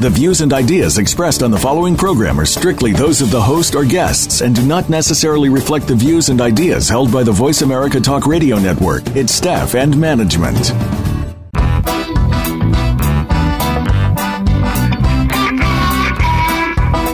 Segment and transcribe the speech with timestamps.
[0.00, 3.74] The views and ideas expressed on the following program are strictly those of the host
[3.74, 7.60] or guests and do not necessarily reflect the views and ideas held by the Voice
[7.60, 10.70] America Talk Radio Network, its staff, and management.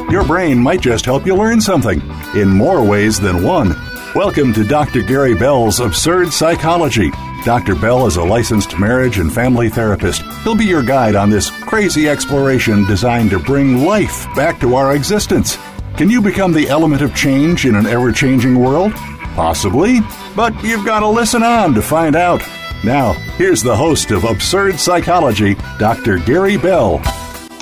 [0.08, 2.00] Your brain might just help you learn something
[2.36, 3.74] in more ways than one.
[4.14, 5.02] Welcome to Dr.
[5.02, 7.10] Gary Bell's Absurd Psychology.
[7.46, 7.76] Dr.
[7.76, 10.22] Bell is a licensed marriage and family therapist.
[10.42, 14.96] He'll be your guide on this crazy exploration designed to bring life back to our
[14.96, 15.56] existence.
[15.96, 18.90] Can you become the element of change in an ever changing world?
[19.36, 20.00] Possibly,
[20.34, 22.42] but you've got to listen on to find out.
[22.82, 26.18] Now, here's the host of Absurd Psychology, Dr.
[26.18, 27.00] Gary Bell.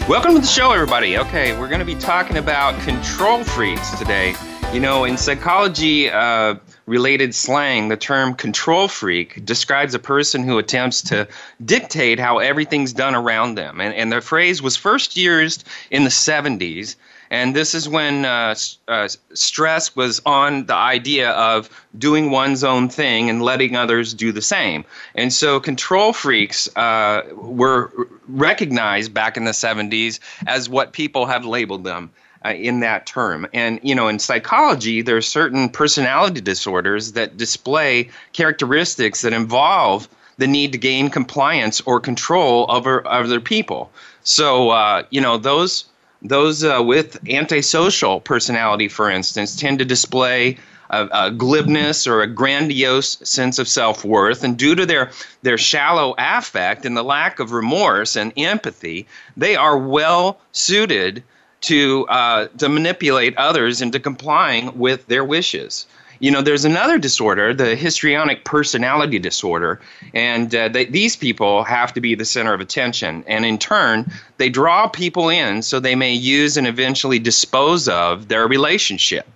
[0.09, 1.19] Welcome to the show, everybody.
[1.19, 4.35] Okay, we're going to be talking about control freaks today.
[4.73, 6.55] You know, in psychology uh,
[6.87, 11.27] related slang, the term control freak describes a person who attempts to
[11.65, 13.81] dictate how everything's done around them.
[13.81, 16.97] And, and the phrase was first used in the 70s.
[17.31, 18.55] And this is when uh,
[18.87, 24.31] uh, stress was on the idea of doing one's own thing and letting others do
[24.31, 24.85] the same.
[25.15, 27.91] And so control freaks uh, were
[28.29, 32.11] recognized back in the 70s as what people have labeled them
[32.45, 33.47] uh, in that term.
[33.53, 40.09] And, you know, in psychology, there are certain personality disorders that display characteristics that involve
[40.37, 43.91] the need to gain compliance or control over other people.
[44.25, 45.85] So, uh, you know, those
[46.23, 50.57] those uh, with antisocial personality, for instance, tend to display
[50.91, 54.43] a, a, glibness or a grandiose sense of self worth.
[54.43, 55.11] And due to their,
[55.43, 61.23] their shallow affect and the lack of remorse and empathy, they are well suited
[61.65, 65.87] to uh, to manipulate others into complying with their wishes.
[66.21, 69.81] You know, there's another disorder, the histrionic personality disorder,
[70.15, 73.25] and uh, they, these people have to be the center of attention.
[73.27, 78.29] And in turn, they draw people in so they may use and eventually dispose of
[78.29, 79.27] their relationship.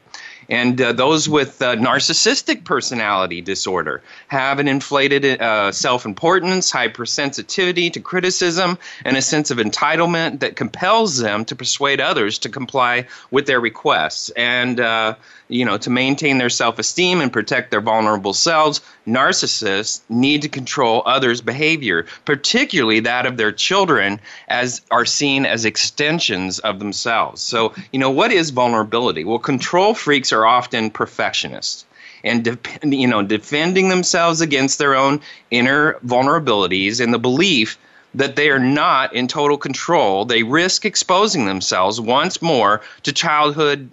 [0.49, 7.93] And uh, those with uh, narcissistic personality disorder have an inflated uh, self importance, hypersensitivity
[7.93, 13.07] to criticism, and a sense of entitlement that compels them to persuade others to comply
[13.31, 14.31] with their requests.
[14.31, 15.17] And uh,
[15.49, 20.49] you know, to maintain their self esteem and protect their vulnerable selves, narcissists need to
[20.49, 27.41] control others' behavior, particularly that of their children, as are seen as extensions of themselves.
[27.43, 29.25] So, you know, what is vulnerability?
[29.25, 31.85] Well, control freaks are often perfectionists
[32.25, 32.59] and de-
[32.97, 35.21] you know defending themselves against their own
[35.51, 37.79] inner vulnerabilities and the belief
[38.15, 43.89] that they are not in total control they risk exposing themselves once more to childhood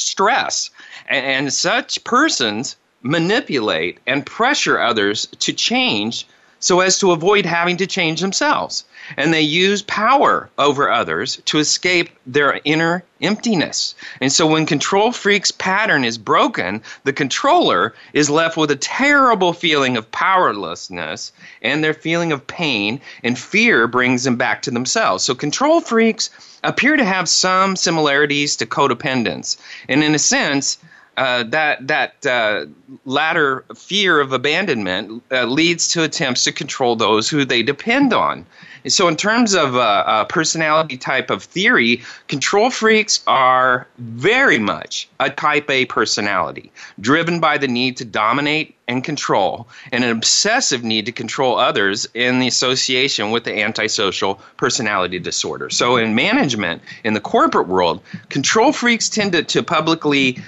[0.00, 0.70] stress.
[1.08, 6.26] And, such persons manipulate and pressure others to change
[6.60, 8.84] so as to avoid having to change themselves.
[9.16, 13.94] And they use power over others to escape their inner emptiness.
[14.20, 19.52] And so when control freaks pattern is broken, the controller is left with a terrible
[19.52, 21.32] feeling of powerlessness
[21.62, 25.24] and their feeling of pain and fear brings them back to themselves.
[25.24, 26.30] So control freaks
[26.64, 29.56] appear to have some similarities to codependence.
[29.88, 30.78] And in a sense,
[31.18, 32.66] uh, that that uh,
[33.04, 38.46] latter fear of abandonment uh, leads to attempts to control those who they depend on.
[38.84, 45.08] And so, in terms of uh, personality type of theory, control freaks are very much
[45.20, 50.82] a type A personality, driven by the need to dominate and control, and an obsessive
[50.82, 55.70] need to control others in the association with the antisocial personality disorder.
[55.70, 60.38] So, in management, in the corporate world, control freaks tend to, to publicly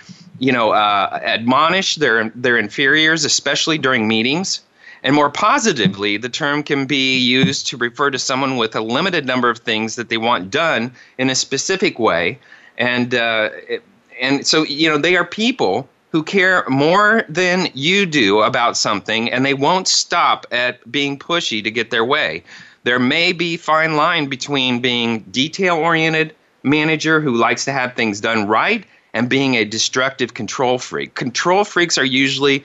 [0.41, 4.63] you know, uh, admonish their their inferiors, especially during meetings.
[5.03, 9.27] And more positively, the term can be used to refer to someone with a limited
[9.27, 12.39] number of things that they want done in a specific way.
[12.77, 13.51] And uh,
[14.21, 19.31] and so you know, they are people who care more than you do about something,
[19.31, 22.43] and they won't stop at being pushy to get their way.
[22.83, 28.21] There may be fine line between being detail oriented manager who likes to have things
[28.21, 31.15] done right and being a destructive control freak.
[31.15, 32.65] Control freaks are usually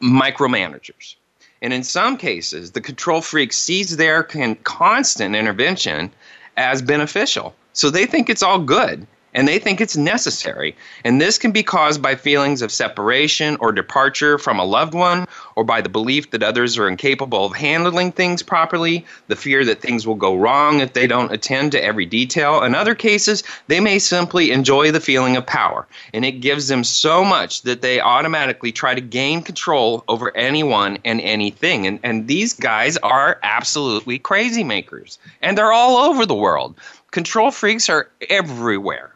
[0.00, 1.16] micromanagers.
[1.64, 6.12] And in some cases, the control freak sees their con- constant intervention
[6.58, 7.54] as beneficial.
[7.72, 10.76] So they think it's all good and they think it's necessary.
[11.04, 15.26] And this can be caused by feelings of separation or departure from a loved one
[15.56, 19.80] or by the belief that others are incapable of handling things properly, the fear that
[19.80, 22.62] things will go wrong if they don't attend to every detail.
[22.62, 26.84] In other cases, they may simply enjoy the feeling of power, and it gives them
[26.84, 31.86] so much that they automatically try to gain control over anyone and anything.
[31.86, 36.76] And, and these guys are absolutely crazy makers, and they're all over the world.
[37.10, 39.14] Control freaks are everywhere.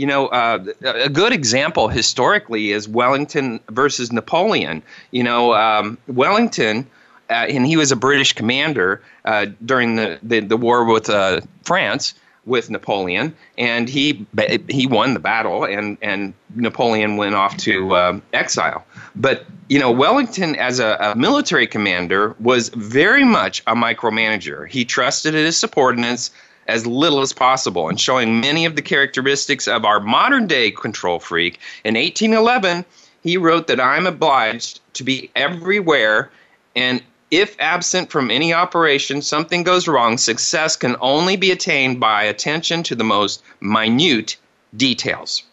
[0.00, 4.82] You know, uh, a good example historically is Wellington versus Napoleon.
[5.10, 6.86] You know, um, Wellington.
[7.28, 11.42] Uh, and he was a British commander uh, during the, the, the, war with uh,
[11.62, 12.14] France
[12.44, 14.26] with Napoleon, and he
[14.68, 18.84] he won the battle, and and Napoleon went off to um, exile.
[19.14, 24.66] But you know, Wellington as a, a, military commander was very much a micromanager.
[24.66, 26.32] He trusted his subordinates
[26.66, 31.18] as little as possible, and showing many of the characteristics of our modern day control
[31.18, 31.58] freak.
[31.84, 32.84] In 1811,
[33.22, 36.30] he wrote that I'm obliged to be everywhere
[36.76, 42.24] and if absent from any operation something goes wrong, success can only be attained by
[42.24, 44.36] attention to the most minute
[44.76, 45.44] details.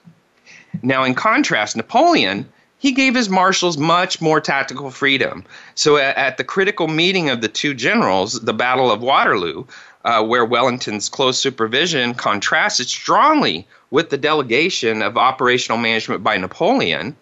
[0.82, 2.50] Now, in contrast, Napoleon,
[2.80, 5.44] he gave his marshals much more tactical freedom.
[5.76, 9.66] So, at, at the critical meeting of the two generals, the Battle of Waterloo,
[10.08, 17.14] uh, where Wellington's close supervision contrasted strongly with the delegation of operational management by Napoleon,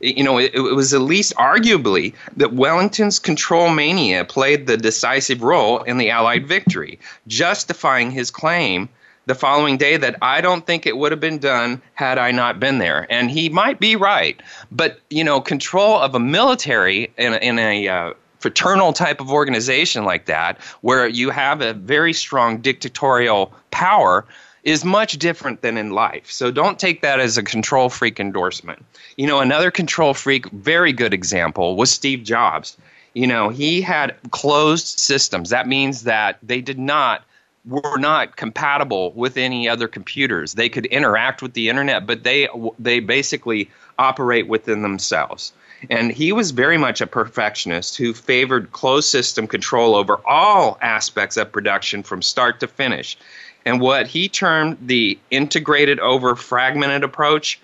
[0.00, 5.42] you know, it, it, was at least arguably that Wellington's control mania played the decisive
[5.42, 6.98] role in the Allied victory,
[7.28, 8.88] justifying his claim
[9.26, 12.58] the following day that I don't think it would have been done had I not
[12.58, 13.06] been there.
[13.10, 14.40] And he might be right.
[14.72, 19.30] But, you know, control of a military in a, in a uh, fraternal type of
[19.30, 24.26] organization like that, where you have a very strong dictatorial power,
[24.64, 26.30] is much different than in life.
[26.30, 28.84] So don't take that as a control freak endorsement.
[29.16, 32.76] You know, another control freak, very good example, was Steve Jobs.
[33.14, 35.50] You know, he had closed systems.
[35.50, 37.24] That means that they did not
[37.64, 40.54] were not compatible with any other computers.
[40.54, 42.48] They could interact with the internet, but they
[42.78, 45.52] they basically operate within themselves.
[45.90, 51.36] And he was very much a perfectionist who favored closed system control over all aspects
[51.36, 53.16] of production from start to finish
[53.64, 57.60] and what he termed the integrated over fragmented approach.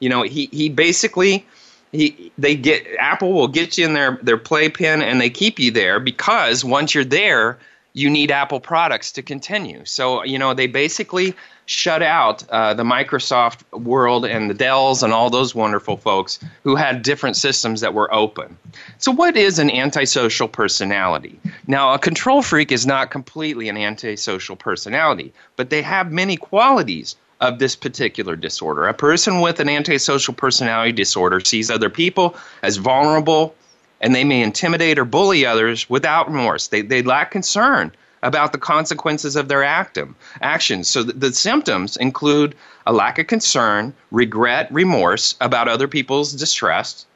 [0.00, 1.46] You know, he, he basically
[1.92, 5.70] he they get Apple will get you in their their playpen and they keep you
[5.70, 7.58] there because once you're there,
[7.92, 9.84] you need Apple products to continue.
[9.84, 11.34] So you know they basically
[11.66, 16.76] shut out uh, the Microsoft world and the Dells and all those wonderful folks who
[16.76, 18.56] had different systems that were open.
[18.98, 21.38] So, what is an antisocial personality?
[21.66, 27.16] Now, a control freak is not completely an antisocial personality, but they have many qualities
[27.40, 28.86] of this particular disorder.
[28.86, 33.54] A person with an antisocial personality disorder sees other people as vulnerable
[34.00, 36.68] and they may intimidate or bully others without remorse.
[36.68, 37.92] They, they lack concern
[38.22, 40.88] about the consequences of their actum, actions.
[40.88, 42.54] So the, the symptoms include
[42.86, 47.06] a lack of concern, regret, remorse about other people's distress,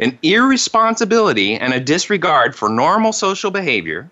[0.00, 4.08] an irresponsibility and a disregard for normal social behavior.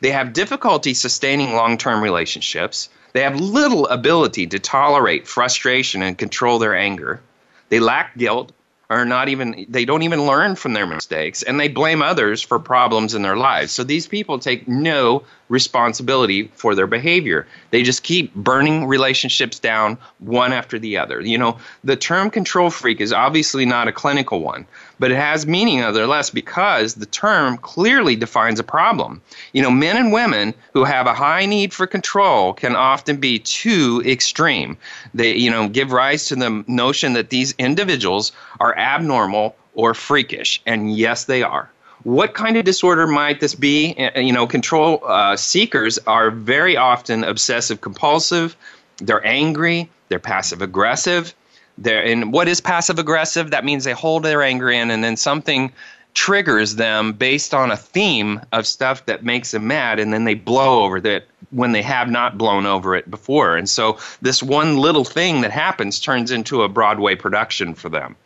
[0.00, 2.88] They have difficulty sustaining long term relationships.
[3.14, 7.20] They have little ability to tolerate frustration and control their anger.
[7.68, 8.52] They lack guilt,
[8.90, 12.58] are not even they don't even learn from their mistakes and they blame others for
[12.58, 13.70] problems in their lives.
[13.70, 17.46] So these people take no responsibility for their behavior.
[17.70, 21.20] They just keep burning relationships down one after the other.
[21.20, 24.66] You know the term control freak is obviously not a clinical one
[24.98, 29.20] but it has meaning nevertheless because the term clearly defines a problem.
[29.52, 33.38] You know, men and women who have a high need for control can often be
[33.38, 34.76] too extreme.
[35.14, 40.60] They, you know, give rise to the notion that these individuals are abnormal or freakish,
[40.66, 41.70] and yes, they are.
[42.04, 43.94] What kind of disorder might this be?
[44.16, 48.56] You know, control uh, seekers are very often obsessive compulsive.
[48.98, 49.90] They're angry.
[50.08, 51.34] They're passive aggressive
[51.78, 55.16] there and what is passive aggressive that means they hold their anger in and then
[55.16, 55.72] something
[56.14, 60.34] triggers them based on a theme of stuff that makes them mad and then they
[60.34, 64.78] blow over that when they have not blown over it before and so this one
[64.78, 68.16] little thing that happens turns into a broadway production for them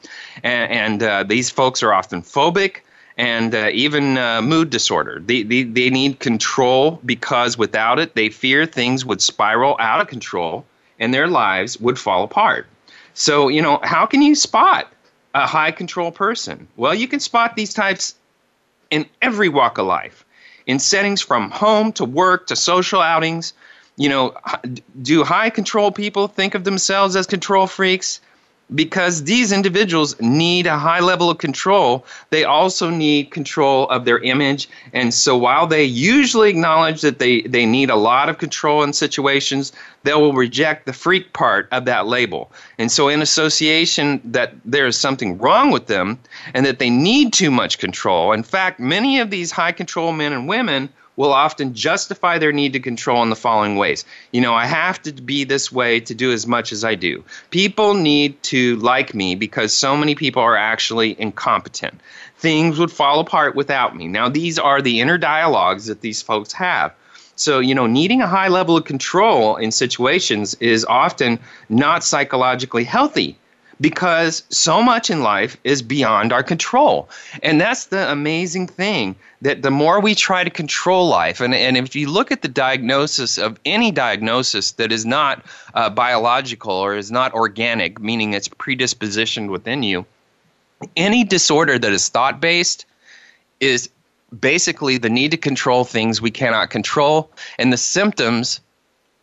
[0.43, 2.79] and, and uh, these folks are often phobic
[3.19, 5.21] and uh, even uh, mood disorder.
[5.21, 10.09] They, they, they need control because without it, they fear things would spiral out of
[10.09, 10.65] control
[10.99, 12.67] and their lives would fall apart.
[13.15, 14.93] So, you know, how can you spot
[15.35, 16.69] a high control person?
[16.77, 18.15] Well, you can spot these types
[18.91, 20.25] in every walk of life,
[20.67, 23.55] in settings from home to work to social outings.
[23.97, 24.35] You know,
[25.03, 28.21] do high control people think of themselves as control freaks?
[28.75, 34.19] Because these individuals need a high level of control, they also need control of their
[34.21, 34.69] image.
[34.93, 38.93] And so while they usually acknowledge that they, they need a lot of control in
[38.93, 39.73] situations,
[40.05, 42.51] they will reject the freak part of that label.
[42.79, 46.19] And so, in association that there is something wrong with them
[46.55, 50.33] and that they need too much control, in fact, many of these high control men
[50.33, 54.05] and women will often justify their need to control in the following ways.
[54.33, 57.25] You know, I have to be this way to do as much as I do.
[57.51, 62.01] People need to like me because so many people are actually incompetent.
[62.39, 64.09] Things would fall apart without me.
[64.09, 66.95] Now, these are the inner dialogues that these folks have.
[67.35, 71.39] So, you know, needing a high level of control in situations is often
[71.69, 73.39] not psychologically healthy
[73.83, 77.09] because so much in life is beyond our control.
[77.43, 81.77] And that's the amazing thing that the more we try to control life, and, and
[81.77, 86.97] if you look at the diagnosis of any diagnosis that is not uh, biological or
[86.97, 90.07] is not organic, meaning it's predispositioned within you,
[90.97, 92.87] any disorder that is thought based
[93.59, 93.91] is
[94.41, 98.61] basically the need to control things we cannot control, and the symptoms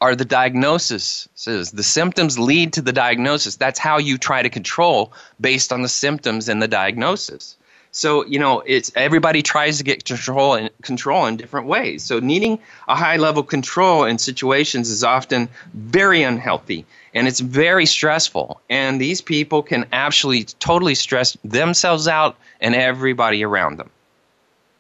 [0.02, 3.58] are the diagnosis says the symptoms lead to the diagnosis.
[3.58, 7.58] That's how you try to control based on the symptoms and the diagnosis.
[7.92, 12.04] So you know it's everybody tries to get control and control in different ways.
[12.04, 17.86] So needing a high level control in situations is often very unhealthy and it's very
[17.86, 18.62] stressful.
[18.70, 23.90] And these people can actually totally stress themselves out and everybody around them.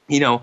[0.07, 0.41] You know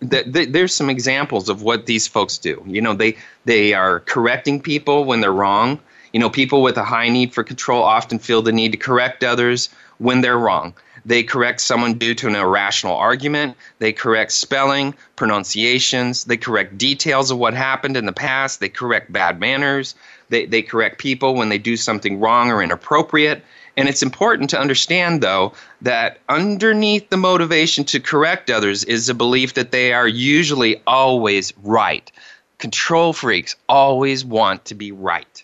[0.00, 2.62] there's some examples of what these folks do.
[2.66, 5.78] You know, they they are correcting people when they're wrong.
[6.12, 9.22] You know, people with a high need for control often feel the need to correct
[9.22, 10.74] others when they're wrong.
[11.06, 13.56] They correct someone due to an irrational argument.
[13.78, 16.24] They correct spelling, pronunciations.
[16.24, 18.60] They correct details of what happened in the past.
[18.60, 19.94] They correct bad manners.
[20.28, 23.42] They, they correct people when they do something wrong or inappropriate.
[23.80, 29.14] And it's important to understand, though, that underneath the motivation to correct others is a
[29.14, 32.12] belief that they are usually always right.
[32.58, 35.42] Control freaks always want to be right.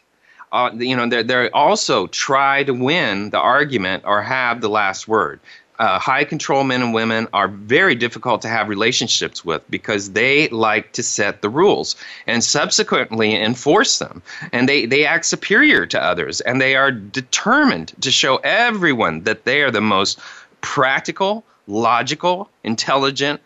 [0.53, 5.09] Uh, you know, they they also try to win the argument or have the last
[5.09, 5.41] word
[5.79, 10.49] uh, high control men and women are very difficult to have relationships with because they
[10.49, 14.23] like to set the rules and subsequently enforce them.
[14.53, 19.45] And they, they act superior to others and they are determined to show everyone that
[19.45, 20.19] they are the most
[20.61, 23.41] practical, logical, intelligent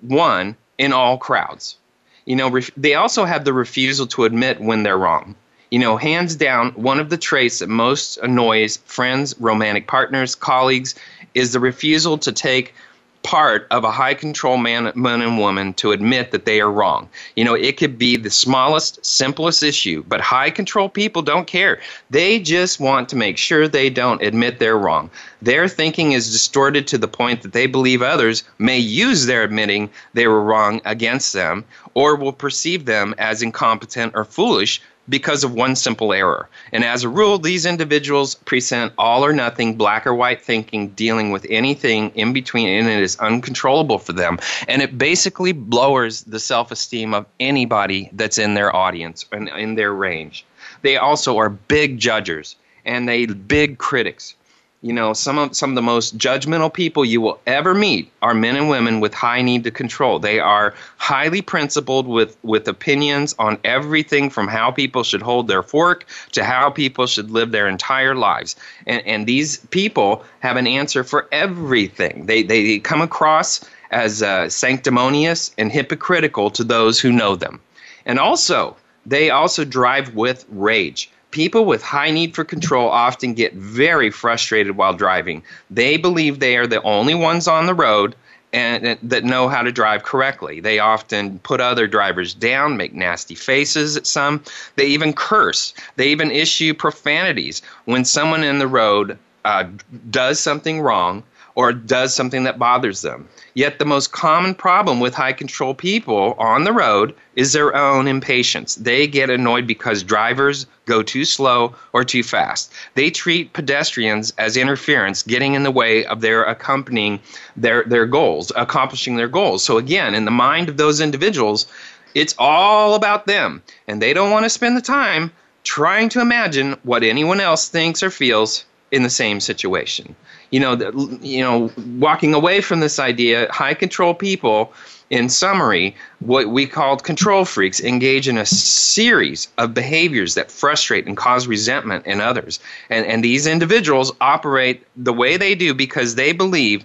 [0.00, 1.76] one in all crowds.
[2.24, 5.34] You know, ref- they also have the refusal to admit when they're wrong.
[5.70, 10.94] You know, hands down, one of the traits that most annoys friends, romantic partners, colleagues,
[11.34, 12.74] is the refusal to take
[13.22, 17.08] part of a high control man, man and woman to admit that they are wrong.
[17.36, 21.80] You know, it could be the smallest, simplest issue, but high control people don't care.
[22.08, 25.10] They just want to make sure they don't admit they're wrong.
[25.42, 29.90] Their thinking is distorted to the point that they believe others may use their admitting
[30.14, 35.54] they were wrong against them or will perceive them as incompetent or foolish because of
[35.54, 36.48] one simple error.
[36.72, 41.30] And as a rule, these individuals present all or nothing, black or white thinking, dealing
[41.30, 44.38] with anything in between, and it is uncontrollable for them.
[44.66, 49.74] And it basically lowers the self esteem of anybody that's in their audience and in
[49.74, 50.44] their range.
[50.82, 54.34] They also are big judges and they big critics.
[54.80, 58.32] You know, some of some of the most judgmental people you will ever meet are
[58.32, 60.20] men and women with high need to control.
[60.20, 65.64] They are highly principled with with opinions on everything from how people should hold their
[65.64, 68.54] fork to how people should live their entire lives.
[68.86, 72.26] And and these people have an answer for everything.
[72.26, 77.58] They they come across as uh, sanctimonious and hypocritical to those who know them.
[78.06, 83.54] And also, they also drive with rage People with high need for control often get
[83.54, 85.42] very frustrated while driving.
[85.70, 88.14] They believe they are the only ones on the road
[88.52, 90.60] and that know how to drive correctly.
[90.60, 94.42] They often put other drivers down, make nasty faces at some.
[94.76, 95.74] They even curse.
[95.96, 99.64] They even issue profanities when someone in the road uh,
[100.10, 101.22] does something wrong
[101.58, 103.28] or does something that bothers them.
[103.52, 108.06] Yet the most common problem with high control people on the road is their own
[108.06, 108.76] impatience.
[108.76, 112.72] They get annoyed because drivers go too slow or too fast.
[112.94, 117.18] They treat pedestrians as interference, getting in the way of their accompanying
[117.56, 119.64] their, their goals, accomplishing their goals.
[119.64, 121.66] So again, in the mind of those individuals,
[122.14, 125.32] it's all about them, and they don't want to spend the time
[125.64, 130.14] trying to imagine what anyone else thinks or feels in the same situation.
[130.50, 134.72] You know, the, you know, walking away from this idea, high control people
[135.10, 141.06] in summary, what we called control freaks engage in a series of behaviors that frustrate
[141.06, 142.60] and cause resentment in others.
[142.90, 146.84] And, and these individuals operate the way they do because they believe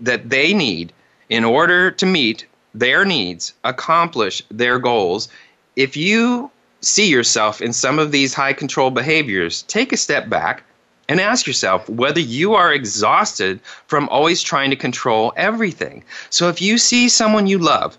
[0.00, 0.92] that they need,
[1.28, 5.28] in order to meet their needs, accomplish their goals.
[5.76, 10.62] If you see yourself in some of these high control behaviors, take a step back
[11.10, 16.04] and ask yourself whether you are exhausted from always trying to control everything.
[16.30, 17.98] So if you see someone you love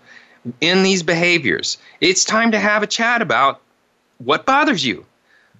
[0.62, 3.60] in these behaviors, it's time to have a chat about
[4.16, 5.04] what bothers you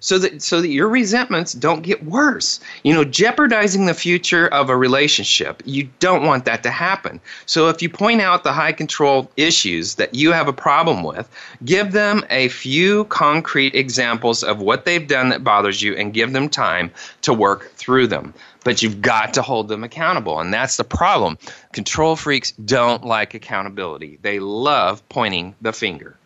[0.03, 2.59] so that so that your resentments don't get worse.
[2.83, 5.63] You know, jeopardizing the future of a relationship.
[5.65, 7.21] You don't want that to happen.
[7.45, 11.29] So if you point out the high control issues that you have a problem with,
[11.63, 16.33] give them a few concrete examples of what they've done that bothers you and give
[16.33, 16.91] them time
[17.21, 18.33] to work through them.
[18.65, 20.37] But you've got to hold them accountable.
[20.41, 21.37] And that's the problem.
[21.71, 24.19] Control freaks don't like accountability.
[24.21, 26.17] They love pointing the finger.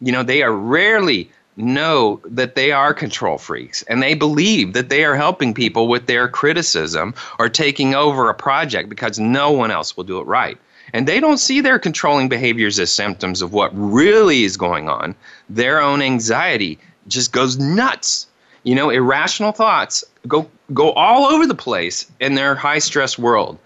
[0.00, 4.88] You know, they are rarely know that they are control freaks and they believe that
[4.88, 9.70] they are helping people with their criticism or taking over a project because no one
[9.70, 10.58] else will do it right.
[10.92, 15.14] And they don't see their controlling behaviors as symptoms of what really is going on.
[15.48, 18.26] Their own anxiety just goes nuts.
[18.62, 23.58] You know, irrational thoughts go go all over the place in their high stress world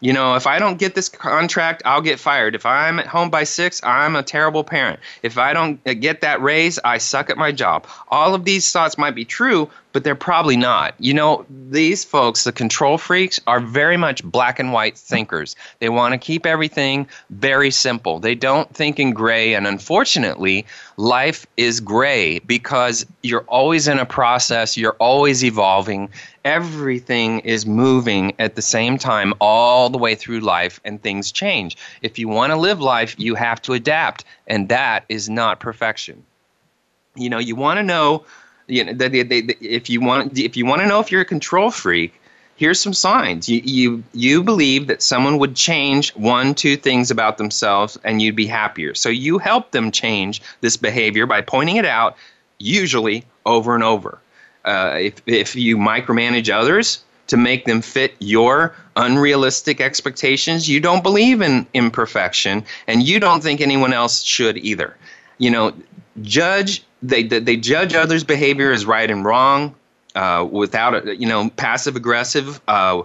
[0.00, 2.54] you know, if I don't get this contract, I'll get fired.
[2.54, 4.98] If I'm at home by six, I'm a terrible parent.
[5.22, 7.86] If I don't uh, get that raise, I suck at my job.
[8.08, 10.94] All of these thoughts might be true, but they're probably not.
[10.98, 15.54] You know, these folks, the control freaks, are very much black and white thinkers.
[15.80, 18.20] They want to keep everything very simple.
[18.20, 20.64] They don't think in gray, and unfortunately,
[20.96, 26.08] life is gray because you're always in a process, you're always evolving.
[26.44, 31.76] Everything is moving at the same time all the way through life, and things change.
[32.02, 36.24] If you want to live life, you have to adapt, and that is not perfection.
[37.14, 38.24] You know, you want to know
[38.70, 41.22] you know, they, they, they, if you want if you want to know if you're
[41.22, 42.14] a control freak,
[42.56, 43.48] here's some signs.
[43.48, 48.36] You, you you believe that someone would change one two things about themselves and you'd
[48.36, 48.94] be happier.
[48.94, 52.16] So you help them change this behavior by pointing it out,
[52.58, 54.20] usually over and over.
[54.64, 61.02] Uh, if if you micromanage others to make them fit your unrealistic expectations, you don't
[61.02, 64.96] believe in imperfection, and you don't think anyone else should either.
[65.38, 65.72] You know,
[66.22, 69.74] judge they they judge others' behavior as right and wrong,
[70.14, 73.02] uh, without you know passive aggressive, uh,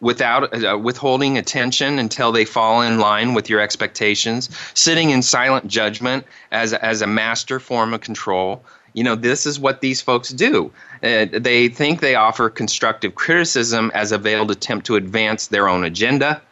[0.00, 5.66] without uh, withholding attention until they fall in line with your expectations, sitting in silent
[5.68, 8.64] judgment as as a master form of control.
[8.98, 10.72] You know this is what these folks do.
[11.04, 15.84] Uh, they think they offer constructive criticism as a veiled attempt to advance their own
[15.84, 16.42] agenda.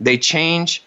[0.00, 0.84] They change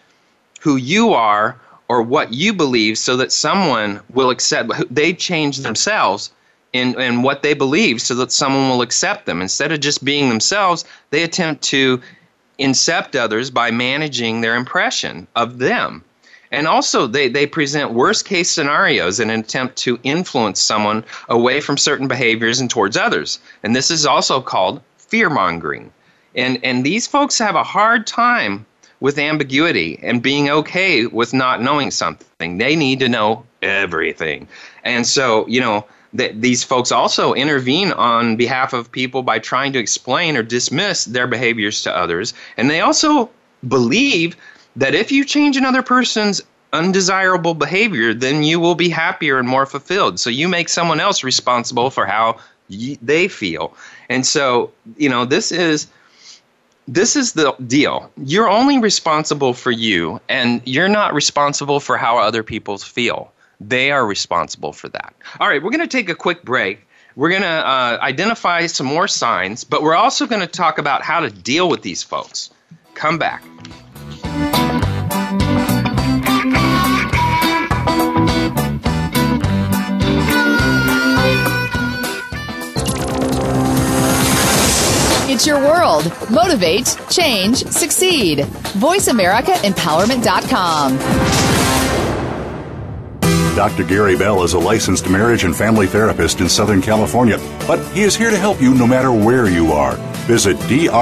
[0.62, 6.32] who you are or what you believe so that someone will accept they change themselves
[6.72, 10.30] in, in what they believe so that someone will accept them instead of just being
[10.30, 12.02] themselves they attempt to
[12.58, 16.06] incept others by managing their impression of them
[16.52, 21.62] and also they, they present worst case scenarios in an attempt to influence someone away
[21.62, 25.92] from certain behaviors and towards others and this is also called fear mongering
[26.36, 28.66] and and these folks have a hard time
[29.02, 32.58] with ambiguity and being okay with not knowing something.
[32.58, 34.48] They need to know everything.
[34.84, 35.86] And so, you know,
[36.16, 41.06] th- these folks also intervene on behalf of people by trying to explain or dismiss
[41.06, 42.34] their behaviors to others.
[42.58, 43.30] And they also
[43.68, 44.38] believe
[44.76, 46.42] that if you change another person's
[46.74, 50.20] undesirable behavior, then you will be happier and more fulfilled.
[50.20, 52.38] So you make someone else responsible for how
[52.70, 53.76] y- they feel.
[54.10, 55.88] And so, you know, this is
[56.88, 58.12] this is the deal.
[58.18, 63.32] You're only responsible for you, and you're not responsible for how other people feel.
[63.62, 65.14] They are responsible for that.
[65.40, 66.86] All right, we're going to take a quick break.
[67.16, 71.04] We're going to uh, identify some more signs, but we're also going to talk about
[71.04, 72.50] how to deal with these folks.
[72.96, 73.44] Come back.
[85.42, 86.06] It's your world.
[86.30, 88.40] Motivate, change, succeed.
[88.40, 90.98] VoiceAmericaEmpowerment.com.
[93.56, 93.84] Dr.
[93.84, 98.16] Gary Bell is a licensed marriage and family therapist in Southern California, but he is
[98.16, 99.96] here to help you no matter where you are.
[100.28, 101.02] Visit drgbmft.com.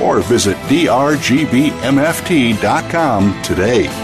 [0.00, 1.42] or visit drgbmft.com
[3.42, 4.03] today.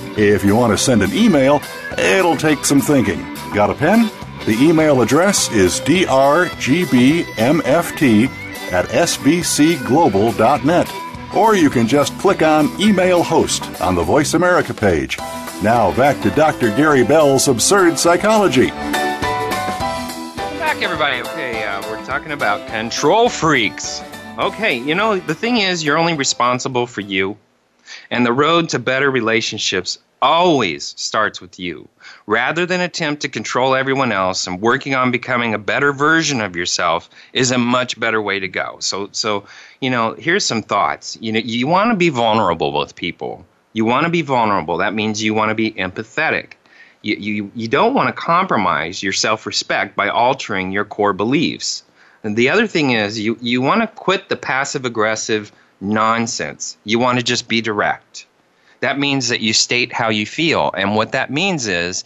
[0.29, 1.61] if you want to send an email,
[1.97, 3.21] it'll take some thinking.
[3.53, 4.09] Got a pen?
[4.45, 7.27] The email address is drgbmft
[8.71, 10.91] at sbcglobal.net.
[11.35, 15.17] Or you can just click on Email Host on the Voice America page.
[15.63, 16.75] Now back to Dr.
[16.75, 18.71] Gary Bell's Absurd Psychology.
[20.59, 21.21] Back, everybody.
[21.21, 24.01] Okay, uh, we're talking about control freaks.
[24.37, 27.37] Okay, you know, the thing is, you're only responsible for you.
[28.09, 31.87] And the road to better relationships always starts with you.
[32.27, 36.55] Rather than attempt to control everyone else and working on becoming a better version of
[36.55, 38.77] yourself is a much better way to go.
[38.79, 39.45] So so,
[39.79, 41.17] you know, here's some thoughts.
[41.21, 43.45] You know, you want to be vulnerable with people.
[43.73, 44.77] You want to be vulnerable.
[44.77, 46.53] That means you want to be empathetic.
[47.03, 51.83] You, you, you don't want to compromise your self respect by altering your core beliefs.
[52.23, 56.77] And the other thing is, you, you want to quit the passive aggressive nonsense.
[56.83, 58.27] You want to just be direct.
[58.81, 60.71] That means that you state how you feel.
[60.75, 62.03] And what that means is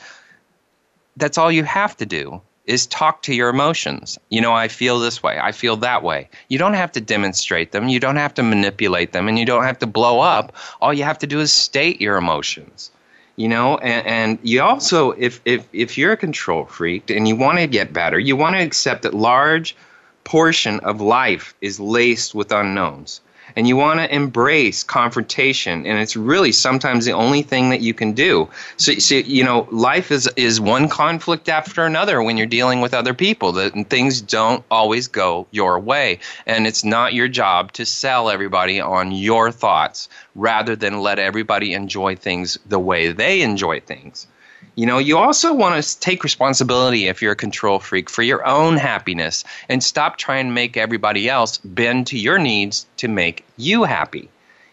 [1.17, 4.17] that's all you have to do is talk to your emotions.
[4.29, 6.29] You know, I feel this way, I feel that way.
[6.49, 9.63] You don't have to demonstrate them, you don't have to manipulate them, and you don't
[9.63, 10.53] have to blow up.
[10.81, 12.91] All you have to do is state your emotions.
[13.38, 17.35] You know, and, and you also, if, if, if you're a control freak and you
[17.35, 19.75] want to get better, you want to accept that large
[20.23, 23.19] portion of life is laced with unknowns
[23.55, 27.93] and you want to embrace confrontation and it's really sometimes the only thing that you
[27.93, 28.49] can do.
[28.77, 32.93] So, so you know life is is one conflict after another when you're dealing with
[32.93, 36.19] other people that things don't always go your way.
[36.45, 41.73] And it's not your job to sell everybody on your thoughts rather than let everybody
[41.73, 44.27] enjoy things the way they enjoy things
[44.75, 48.45] you know, you also want to take responsibility if you're a control freak for your
[48.45, 53.45] own happiness and stop trying to make everybody else bend to your needs to make
[53.55, 54.27] you happy.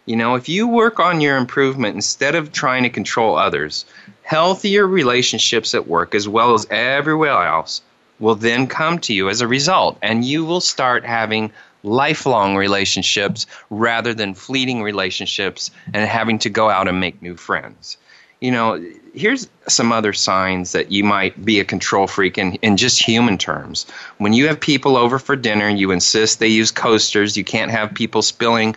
[0.06, 3.84] You know, if you work on your improvement instead of trying to control others,
[4.24, 7.80] healthier relationships at work as well as everywhere else
[8.18, 11.52] will then come to you as a result, and you will start having
[11.84, 17.96] lifelong relationships rather than fleeting relationships and having to go out and make new friends
[18.42, 22.76] you know, here's some other signs that you might be a control freak in, in
[22.76, 23.86] just human terms.
[24.18, 27.36] When you have people over for dinner, you insist they use coasters.
[27.36, 28.74] You can't have people spilling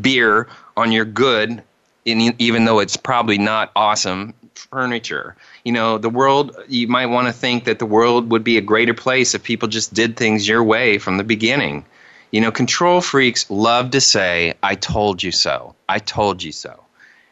[0.00, 1.60] beer on your good,
[2.04, 5.34] in, even though it's probably not awesome furniture.
[5.64, 8.60] You know, the world, you might want to think that the world would be a
[8.62, 11.84] greater place if people just did things your way from the beginning.
[12.30, 15.74] You know, control freaks love to say, I told you so.
[15.88, 16.84] I told you so.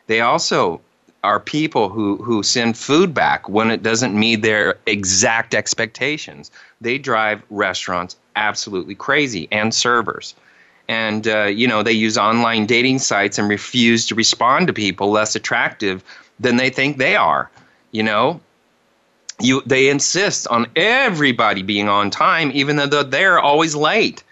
[0.09, 0.81] They also
[1.27, 6.53] are people who, who send food back when it doesn't meet their exact expectations.
[6.81, 10.37] They drive restaurants absolutely crazy and servers.
[10.87, 15.11] And, uh, you know, they use online dating sites and refuse to respond to people
[15.11, 16.05] less attractive
[16.39, 17.51] than they think they are.
[17.91, 18.41] You know,
[19.41, 24.23] you, they insist on everybody being on time, even though they're always late.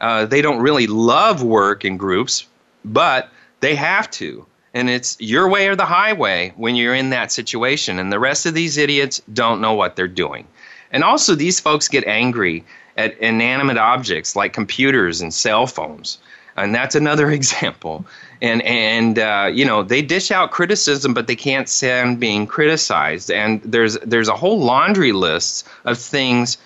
[0.00, 2.44] Uh, they don't really love work in groups,
[2.84, 3.28] but
[3.60, 7.98] they have to and it's your way or the highway when you're in that situation
[7.98, 10.46] and the rest of these idiots don't know what they're doing
[10.92, 12.64] And also, these folks get angry
[12.96, 16.18] at inanimate objects like computers and cell phones.
[16.56, 18.04] And that's another example.
[18.42, 23.30] And, and uh, you know, they dish out criticism, but they can't stand being criticized.
[23.30, 26.58] And there's, there's a whole laundry list of things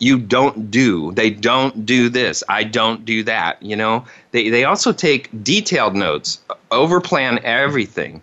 [0.00, 1.12] you don't do.
[1.12, 2.42] They don't do this.
[2.48, 3.62] I don't do that.
[3.62, 8.22] You know, they, they also take detailed notes, overplan everything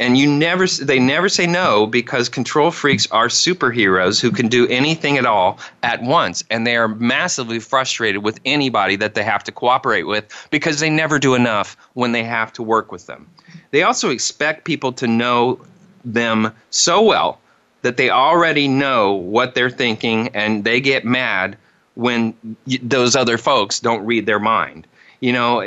[0.00, 4.66] and you never they never say no because control freaks are superheroes who can do
[4.68, 9.42] anything at all at once and they are massively frustrated with anybody that they have
[9.44, 13.28] to cooperate with because they never do enough when they have to work with them
[13.70, 15.60] they also expect people to know
[16.04, 17.40] them so well
[17.82, 21.56] that they already know what they're thinking and they get mad
[21.94, 22.34] when
[22.82, 24.86] those other folks don't read their mind
[25.20, 25.62] you know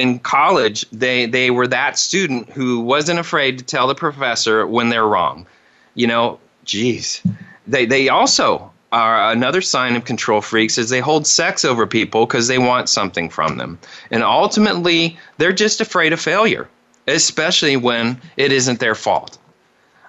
[0.00, 4.88] in college, they, they were that student who wasn't afraid to tell the professor when
[4.88, 5.46] they're wrong.
[5.94, 7.22] You know, geez.
[7.66, 12.26] They, they also are another sign of control freaks is they hold sex over people
[12.26, 13.78] because they want something from them.
[14.10, 16.68] And ultimately, they're just afraid of failure,
[17.06, 19.38] especially when it isn't their fault.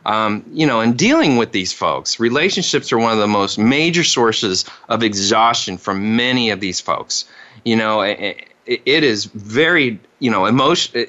[0.05, 4.03] Um, you know, in dealing with these folks, relationships are one of the most major
[4.03, 7.25] sources of exhaustion for many of these folks.
[7.65, 11.05] You know, it is very you know emotion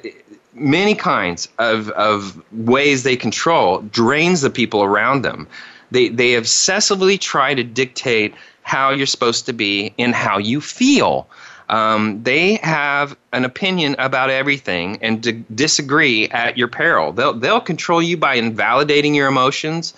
[0.53, 5.47] many kinds of, of ways they control drains the people around them.
[5.91, 11.27] They they obsessively try to dictate how you're supposed to be and how you feel
[11.69, 17.61] um, they have an opinion about everything and d- disagree at your peril they'll, they'll
[17.61, 19.93] control you by invalidating your emotions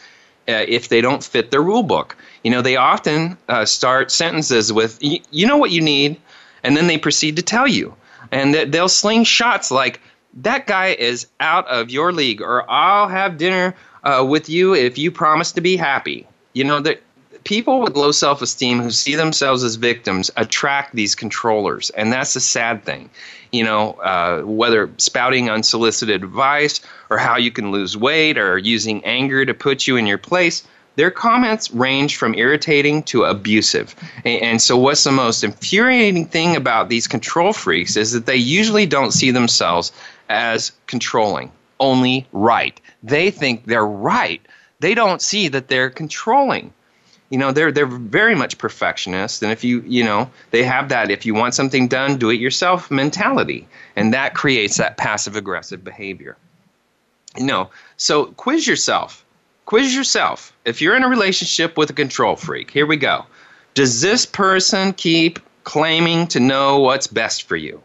[0.47, 4.71] uh, if they don't fit their rule book you know they often uh, start sentences
[4.71, 6.17] with you know what you need
[6.65, 7.95] and then they proceed to tell you.
[8.31, 10.01] And they'll sling shots like,
[10.41, 14.97] that guy is out of your league, or I'll have dinner uh, with you if
[14.97, 16.27] you promise to be happy.
[16.53, 17.01] You know, that
[17.45, 22.35] people with low self esteem who see themselves as victims attract these controllers, and that's
[22.35, 23.09] a sad thing.
[23.53, 29.05] You know, uh, whether spouting unsolicited advice, or how you can lose weight, or using
[29.05, 33.95] anger to put you in your place, their comments range from irritating to abusive.
[34.25, 38.85] And so, what's the most infuriating thing about these control freaks is that they usually
[38.85, 39.91] don't see themselves
[40.29, 42.81] as controlling, only right.
[43.03, 44.41] They think they're right.
[44.79, 46.73] They don't see that they're controlling.
[47.35, 51.11] You know, they're they're very much perfectionists, and if you you know they have that
[51.11, 53.67] if you want something done, do it yourself mentality,
[53.97, 56.37] and that creates that passive aggressive behavior.
[57.35, 59.25] You know, so quiz yourself
[59.65, 60.53] quiz yourself.
[60.63, 63.25] If you're in a relationship with a control freak, here we go.
[63.73, 67.81] Does this person keep claiming to know what's best for you?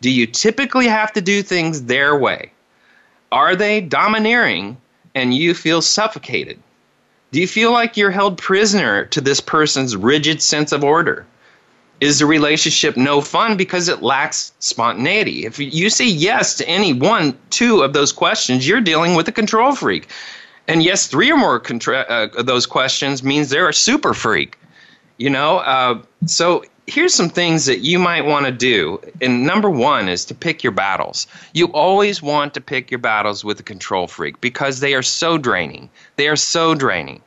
[0.00, 2.50] Do you typically have to do things their way?
[3.30, 4.76] Are they domineering
[5.14, 6.58] and you feel suffocated?
[7.34, 11.26] Do you feel like you're held prisoner to this person's rigid sense of order?
[12.00, 15.44] Is the relationship no fun because it lacks spontaneity?
[15.44, 19.32] If you say yes to any one, two of those questions, you're dealing with a
[19.32, 20.06] control freak.
[20.68, 24.56] And yes, three or more contra- uh, of those questions means they're a super freak.
[25.16, 29.00] You know, uh, so here's some things that you might want to do.
[29.20, 31.26] And number one is to pick your battles.
[31.52, 35.36] You always want to pick your battles with a control freak because they are so
[35.36, 35.90] draining.
[36.14, 37.22] They are so draining.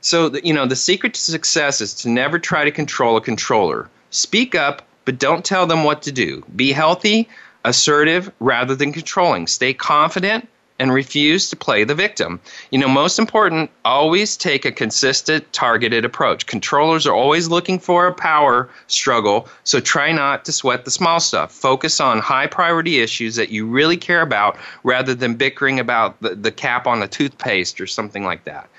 [0.00, 3.88] So, you know, the secret to success is to never try to control a controller.
[4.10, 6.42] Speak up, but don't tell them what to do.
[6.56, 7.28] Be healthy,
[7.64, 9.46] assertive, rather than controlling.
[9.46, 10.48] Stay confident,
[10.80, 12.40] and refuse to play the victim.
[12.70, 16.46] You know, most important, always take a consistent, targeted approach.
[16.46, 21.20] Controllers are always looking for a power struggle, so try not to sweat the small
[21.20, 21.52] stuff.
[21.52, 26.34] Focus on high priority issues that you really care about rather than bickering about the,
[26.34, 28.70] the cap on the toothpaste or something like that.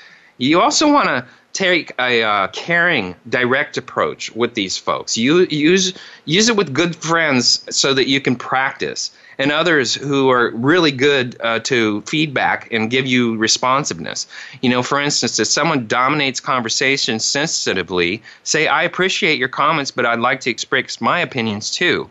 [0.42, 1.24] You also want to
[1.54, 5.16] take a uh, caring, direct approach with these folks.
[5.16, 5.94] You use
[6.26, 10.92] use it with good friends so that you can practice and others who are really
[10.92, 14.26] good uh, to feedback and give you responsiveness.
[14.64, 20.08] You know, for instance, if someone dominates conversation sensitively, say, I appreciate your comments, but
[20.08, 22.10] I'd like to express my opinions too.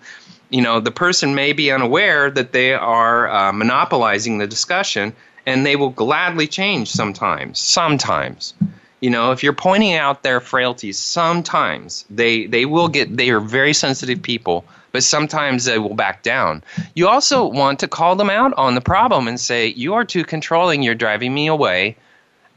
[0.51, 5.15] You know, the person may be unaware that they are uh, monopolizing the discussion,
[5.47, 7.59] and they will gladly change sometimes.
[7.59, 8.55] Sometimes
[9.01, 13.41] you know if you're pointing out their frailties sometimes they they will get they are
[13.41, 16.63] very sensitive people but sometimes they will back down.
[16.95, 20.25] You also want to call them out on the problem and say, You are too
[20.25, 21.97] controlling, you're driving me away,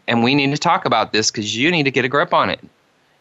[0.08, 2.50] and we need to talk about this because you need to get a grip on
[2.50, 2.60] it.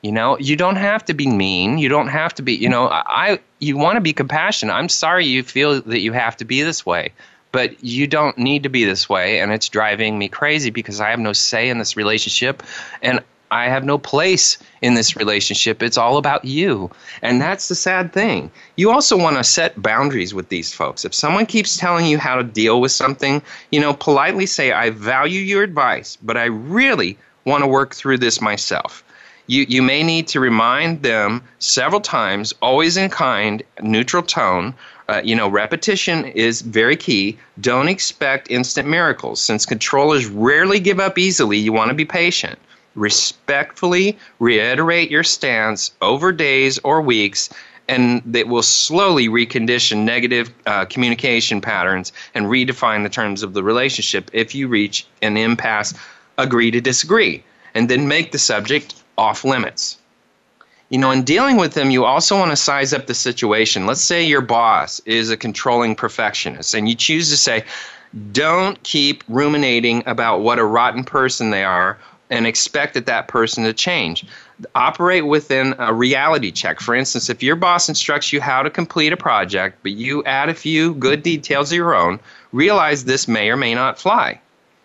[0.02, 1.78] You know, you don't have to be mean.
[1.78, 4.74] You don't have to be, you know, I you want to be compassionate.
[4.74, 7.12] I'm sorry you feel that you have to be this way,
[7.52, 11.10] but you don't need to be this way and it's driving me crazy because I
[11.10, 12.62] have no say in this relationship
[13.02, 13.20] and
[13.52, 15.82] I have no place in this relationship.
[15.82, 16.90] It's all about you.
[17.20, 18.50] And that's the sad thing.
[18.76, 21.04] You also want to set boundaries with these folks.
[21.04, 24.88] If someone keeps telling you how to deal with something, you know, politely say, I
[24.88, 29.04] value your advice, but I really want to work through this myself.
[29.48, 34.74] You, you may need to remind them several times, always in kind, neutral tone.
[35.08, 37.38] Uh, you know, repetition is very key.
[37.60, 39.40] Don't expect instant miracles.
[39.40, 42.58] Since controllers rarely give up easily, you want to be patient.
[42.94, 47.48] Respectfully reiterate your stance over days or weeks
[47.88, 53.62] and that will slowly recondition negative uh, communication patterns and redefine the terms of the
[53.62, 55.94] relationship if you reach an impasse
[56.38, 57.42] agree to disagree
[57.74, 59.98] and then make the subject off limits.
[60.92, 63.86] You know, in dealing with them, you also want to size up the situation.
[63.86, 67.64] Let's say your boss is a controlling perfectionist, and you choose to say,
[68.32, 73.64] don't keep ruminating about what a rotten person they are and expect that that person
[73.64, 74.26] to change.
[74.74, 76.78] Operate within a reality check.
[76.78, 80.50] For instance, if your boss instructs you how to complete a project, but you add
[80.50, 82.20] a few good details of your own,
[82.52, 84.38] realize this may or may not fly.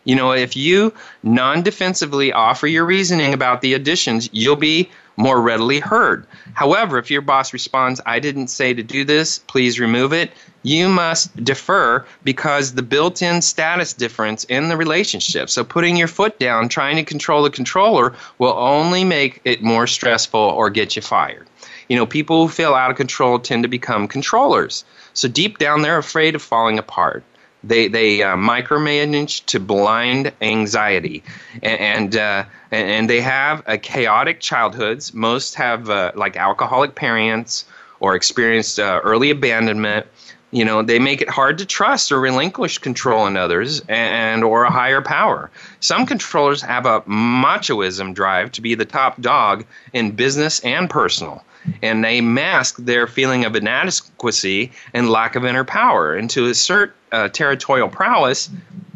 [0.06, 5.42] You know, if you non defensively offer your reasoning about the additions, you'll be more
[5.42, 6.26] readily heard.
[6.54, 10.32] However, if your boss responds, I didn't say to do this, please remove it,
[10.64, 15.50] you must defer because the built in status difference in the relationship.
[15.50, 19.88] So putting your foot down, trying to control the controller, will only make it more
[19.88, 21.48] stressful or get you fired.
[21.90, 24.84] You know, people who feel out of control tend to become controllers.
[25.14, 27.24] So deep down, they're afraid of falling apart.
[27.64, 31.24] They they uh, micromanage to blind anxiety,
[31.64, 35.14] and and, uh, and they have a chaotic childhoods.
[35.14, 37.66] Most have uh, like alcoholic parents
[38.00, 40.06] or experienced uh, early abandonment.
[40.52, 44.64] You know, they make it hard to trust or relinquish control in others and or
[44.64, 45.52] a higher power.
[45.82, 51.44] Some controllers have a machoism drive to be the top dog in business and personal
[51.82, 56.16] and they mask their feeling of inadequacy and lack of inner power.
[56.16, 58.50] And to assert uh, territorial prowess,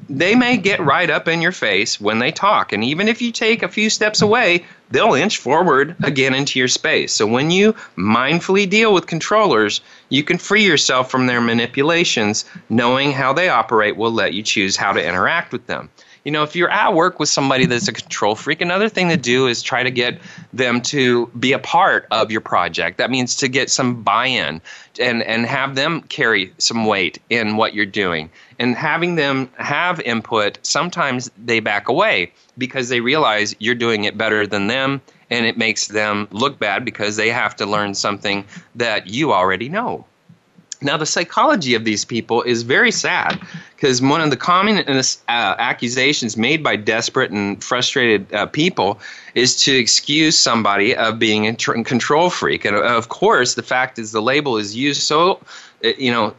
[0.10, 2.74] they may get right up in your face when they talk.
[2.74, 6.68] And even if you take a few steps away, they'll inch forward again into your
[6.68, 7.14] space.
[7.14, 9.80] So when you mindfully deal with controllers,
[10.10, 12.44] you can free yourself from their manipulations.
[12.70, 15.90] Knowing how they operate will let you choose how to interact with them
[16.24, 19.18] you know, if you're at work with somebody that's a control freak, another thing to
[19.18, 20.20] do is try to get
[20.54, 23.00] them to be a part of your project.
[23.00, 24.62] That means to get some buy-in
[25.00, 28.30] and and have them carry some weight in what you're doing.
[28.60, 34.18] And having them have input, sometimes they back away because they realize you're doing it
[34.18, 38.46] better than them and it makes them look bad because they have to learn something
[38.76, 40.06] that you already know.
[40.84, 43.40] Now, the psychology of these people is very sad
[43.76, 49.00] because one of the common uh, accusations made by desperate and frustrated uh, people
[49.36, 52.66] is to excuse somebody of being a tr- control freak.
[52.66, 55.40] And of course, the fact is the label is used so,
[55.86, 56.34] uh, you know,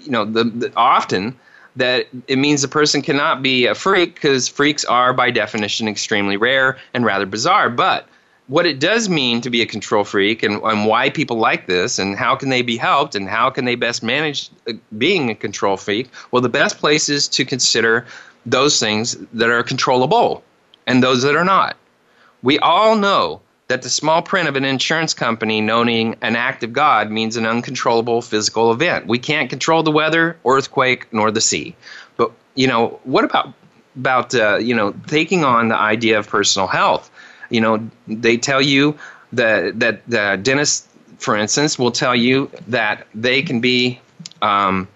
[0.00, 1.36] you know, the, the often
[1.76, 6.38] that it means a person cannot be a freak because freaks are by definition extremely
[6.38, 7.68] rare and rather bizarre.
[7.68, 8.08] But
[8.48, 11.98] what it does mean to be a control freak and, and why people like this
[11.98, 15.34] and how can they be helped and how can they best manage uh, being a
[15.34, 16.08] control freak?
[16.30, 18.06] Well the best place is to consider
[18.44, 20.44] those things that are controllable
[20.86, 21.76] and those that are not.
[22.42, 26.72] We all know that the small print of an insurance company noting an act of
[26.72, 29.08] god means an uncontrollable physical event.
[29.08, 31.74] We can't control the weather earthquake nor the sea.
[32.16, 33.52] But you know what about
[33.96, 37.10] about uh, you know taking on the idea of personal health
[37.50, 38.98] you know, they tell you
[39.32, 44.00] that that the dentist, for instance, will tell you that they can be
[44.42, 44.88] um,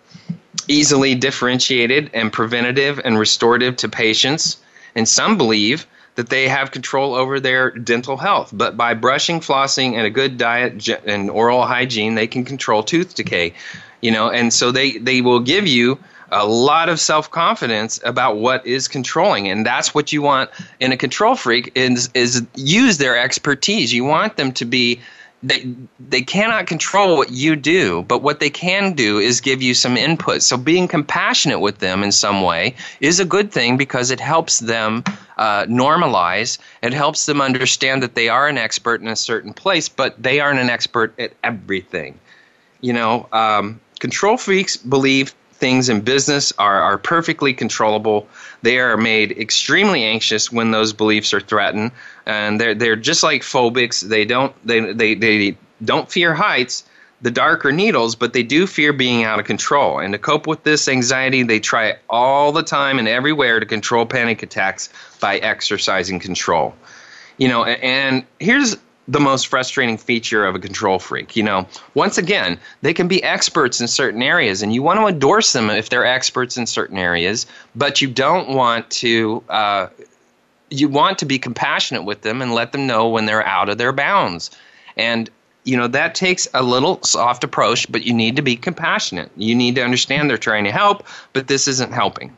[0.68, 4.58] easily differentiated and preventative and restorative to patients.
[4.94, 5.86] And some believe
[6.16, 8.50] that they have control over their dental health.
[8.52, 13.14] But by brushing, flossing, and a good diet and oral hygiene, they can control tooth
[13.14, 13.54] decay.
[14.00, 15.98] You know, and so they, they will give you
[16.30, 20.96] a lot of self-confidence about what is controlling and that's what you want in a
[20.96, 23.92] control freak is is use their expertise.
[23.92, 25.00] You want them to be
[25.42, 29.74] they they cannot control what you do but what they can do is give you
[29.74, 30.42] some input.
[30.42, 34.60] So being compassionate with them in some way is a good thing because it helps
[34.60, 35.02] them
[35.38, 36.58] uh, normalize.
[36.82, 40.38] It helps them understand that they are an expert in a certain place but they
[40.38, 42.20] aren't an expert at everything.
[42.82, 48.26] You know um, control freaks believe things in business are, are perfectly controllable.
[48.62, 51.92] They are made extremely anxious when those beliefs are threatened,
[52.26, 54.00] and they're they're just like phobics.
[54.00, 56.84] They don't they they, they don't fear heights,
[57.22, 59.98] the dark or needles, but they do fear being out of control.
[59.98, 64.06] And to cope with this anxiety, they try all the time and everywhere to control
[64.06, 64.88] panic attacks
[65.20, 66.74] by exercising control
[67.38, 68.76] You know, and here's
[69.10, 71.34] the most frustrating feature of a control freak.
[71.34, 75.06] You know, once again, they can be experts in certain areas, and you want to
[75.06, 77.44] endorse them if they're experts in certain areas,
[77.74, 79.42] but you don't want to.
[79.48, 79.88] Uh,
[80.72, 83.76] you want to be compassionate with them and let them know when they're out of
[83.76, 84.52] their bounds.
[84.96, 85.28] And
[85.64, 89.30] you know that takes a little soft approach, but you need to be compassionate.
[89.36, 92.34] You need to understand they're trying to help, but this isn't helping.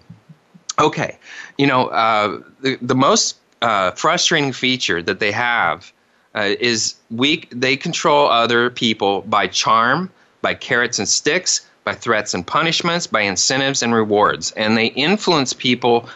[0.79, 1.19] Okay,
[1.59, 5.92] you know uh, the the most uh, frustrating feature that they have
[6.35, 10.11] uh, is we they control other people by charm,
[10.41, 15.53] by carrots and sticks, by threats and punishments, by incentives and rewards, and they influence
[15.53, 16.09] people.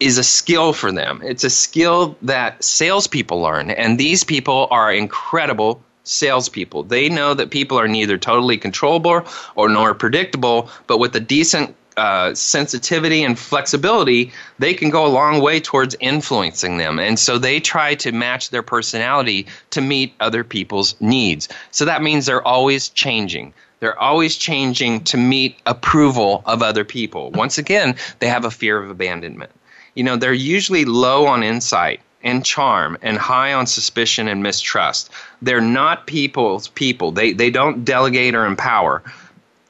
[0.00, 1.20] Is a skill for them.
[1.24, 6.84] It's a skill that salespeople learn, and these people are incredible salespeople.
[6.84, 9.24] They know that people are neither totally controllable
[9.56, 15.08] or nor predictable, but with a decent uh, sensitivity and flexibility, they can go a
[15.08, 16.98] long way towards influencing them.
[16.98, 21.48] And so they try to match their personality to meet other people's needs.
[21.72, 23.52] So that means they're always changing.
[23.80, 27.30] They're always changing to meet approval of other people.
[27.32, 29.50] Once again, they have a fear of abandonment.
[29.94, 35.10] You know, they're usually low on insight and charm and high on suspicion and mistrust.
[35.42, 37.12] They're not people's people.
[37.12, 39.02] They they don't delegate or empower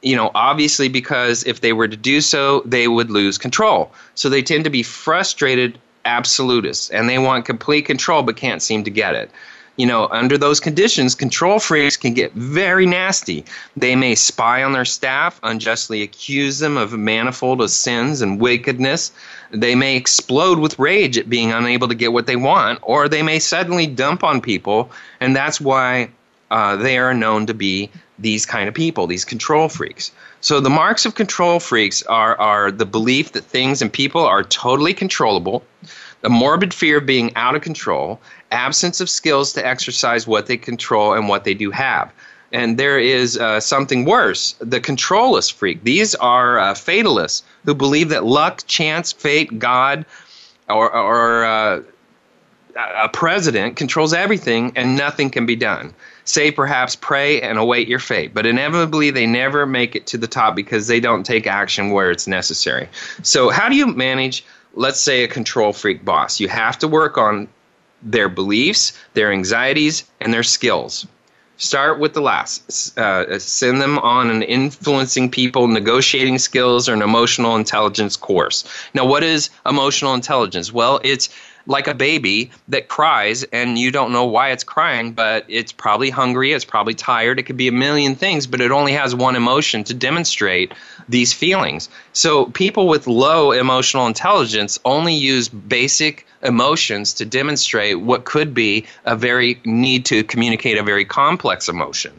[0.03, 3.90] you know, obviously because if they were to do so, they would lose control.
[4.14, 8.84] So they tend to be frustrated absolutists and they want complete control but can't seem
[8.84, 9.30] to get it.
[9.76, 13.44] You know, under those conditions, control freaks can get very nasty.
[13.76, 18.40] They may spy on their staff, unjustly accuse them of a manifold of sins and
[18.40, 19.12] wickedness.
[19.53, 23.22] They may explode with rage at being unable to get what they want, or they
[23.22, 24.90] may suddenly dump on people,
[25.20, 26.11] and that's why
[26.51, 27.88] uh, they are known to be
[28.18, 30.10] these kind of people, these control freaks.
[30.40, 34.42] So the marks of control freaks are, are the belief that things and people are
[34.42, 35.64] totally controllable,
[36.20, 40.56] the morbid fear of being out of control, absence of skills to exercise what they
[40.56, 42.12] control and what they do have.
[42.50, 45.84] And there is uh, something worse the controlless freak.
[45.84, 50.06] These are uh, fatalists who believe that luck, chance, fate, God,
[50.68, 51.82] or, or uh,
[52.76, 55.94] a president controls everything and nothing can be done
[56.29, 60.26] say perhaps pray and await your fate but inevitably they never make it to the
[60.26, 62.89] top because they don't take action where it's necessary.
[63.22, 66.39] So how do you manage let's say a control freak boss?
[66.39, 67.49] You have to work on
[68.03, 71.07] their beliefs their anxieties and their skills.
[71.57, 72.97] Start with the last.
[72.97, 78.62] Uh, send them on an influencing people negotiating skills or an emotional intelligence course.
[78.95, 80.72] Now what is emotional intelligence?
[80.72, 81.31] Well it's
[81.68, 86.08] like a baby that cries and you don't know why it's crying, but it's probably
[86.08, 89.36] hungry, it's probably tired, it could be a million things, but it only has one
[89.36, 90.72] emotion to demonstrate
[91.10, 91.90] these feelings.
[92.14, 98.86] So people with low emotional intelligence only use basic emotions to demonstrate what could be
[99.04, 102.12] a very need to communicate a very complex emotion.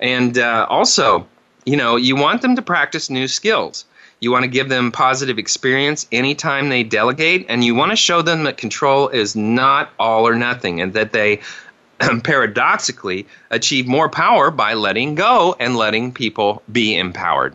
[0.00, 1.26] And uh, also,
[1.66, 3.84] you know, you want them to practice new skills.
[4.20, 8.22] You want to give them positive experience anytime they delegate, and you want to show
[8.22, 11.40] them that control is not all or nothing and that they
[12.24, 17.54] paradoxically achieve more power by letting go and letting people be empowered.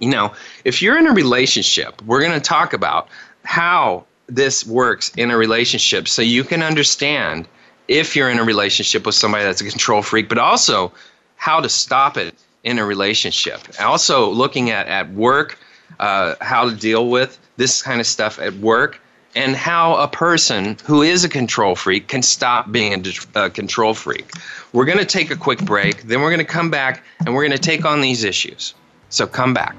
[0.00, 0.32] You know,
[0.64, 3.08] if you're in a relationship, we're going to talk about
[3.44, 7.48] how this works in a relationship so you can understand
[7.88, 10.92] if you're in a relationship with somebody that's a control freak, but also
[11.36, 12.34] how to stop it
[12.64, 13.60] in a relationship.
[13.80, 15.58] Also, looking at, at work,
[15.98, 19.00] uh, how to deal with this kind of stuff at work,
[19.34, 23.94] and how a person who is a control freak can stop being a, a control
[23.94, 24.30] freak.
[24.72, 27.46] We're going to take a quick break, then we're going to come back and we're
[27.46, 28.74] going to take on these issues.
[29.10, 29.76] So come back.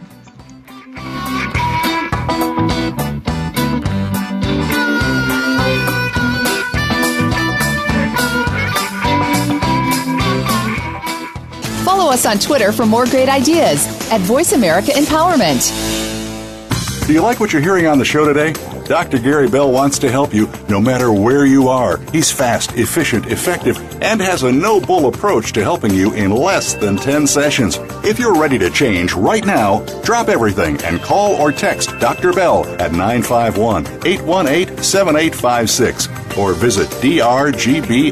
[12.09, 15.69] Follow us on Twitter for more great ideas at Voice America Empowerment.
[17.05, 18.53] Do you like what you're hearing on the show today?
[18.85, 19.19] Dr.
[19.19, 21.97] Gary Bell wants to help you no matter where you are.
[22.11, 26.73] He's fast, efficient, effective, and has a no bull approach to helping you in less
[26.73, 27.77] than 10 sessions.
[28.03, 32.33] If you're ready to change right now, drop everything and call or text Dr.
[32.33, 36.07] Bell at 951 818 7856
[36.39, 38.09] or visit drgbmft.com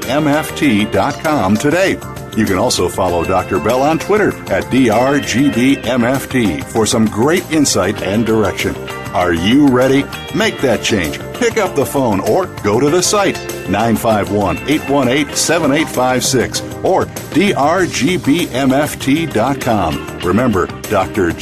[1.57, 2.16] today.
[2.37, 3.59] You can also follow Dr.
[3.59, 8.75] Bell on Twitter at DRGBMFT for some great insight and direction.
[9.15, 10.03] Are you ready?
[10.35, 11.17] Make that change.
[11.39, 17.67] Pick up the phone or go to the site 951 818 7856 or drgbmft.com.
[20.19, 21.37] Remember, drgbmft.com.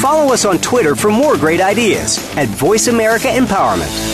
[0.00, 4.13] Follow us on Twitter for more great ideas at Voice America Empowerment.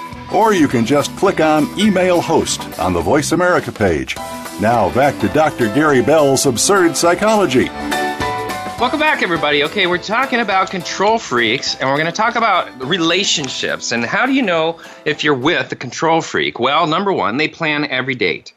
[0.33, 4.15] Or you can just click on Email Host on the Voice America page.
[4.61, 5.67] Now back to Dr.
[5.73, 7.69] Gary Bell's Absurd Psychology.
[8.81, 9.63] Welcome back, everybody.
[9.65, 13.91] Okay, we're talking about control freaks, and we're going to talk about relationships.
[13.91, 16.59] And how do you know if you're with a control freak?
[16.59, 18.53] Well, number one, they plan every date.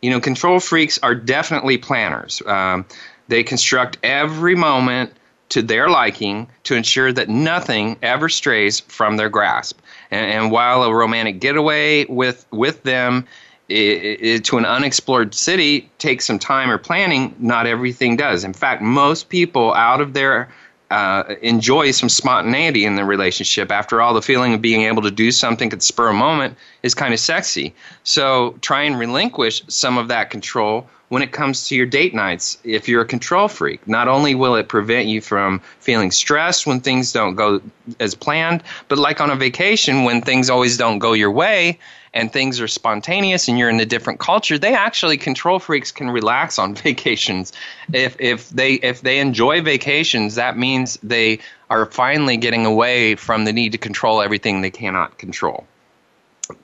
[0.00, 2.40] You know, control freaks are definitely planners.
[2.46, 2.84] Um,
[3.26, 5.12] they construct every moment
[5.48, 9.80] to their liking to ensure that nothing ever strays from their grasp.
[10.14, 13.26] And, and while a romantic getaway with with them
[13.68, 18.44] it, it, to an unexplored city takes some time or planning, not everything does.
[18.44, 20.48] In fact, most people out of their
[20.90, 23.72] uh, enjoy some spontaneity in the relationship.
[23.72, 26.18] After all, the feeling of being able to do something at the spur of a
[26.18, 27.74] moment is kind of sexy.
[28.04, 32.58] So try and relinquish some of that control when it comes to your date nights
[32.64, 33.86] if you're a control freak.
[33.86, 37.60] Not only will it prevent you from feeling stressed when things don't go
[38.00, 41.78] as planned, but like on a vacation when things always don't go your way
[42.14, 46.10] and things are spontaneous and you're in a different culture, they actually control freaks can
[46.10, 47.52] relax on vacations.
[47.92, 51.38] If if they if they enjoy vacations, that means they
[51.70, 55.64] are finally getting away from the need to control everything they cannot control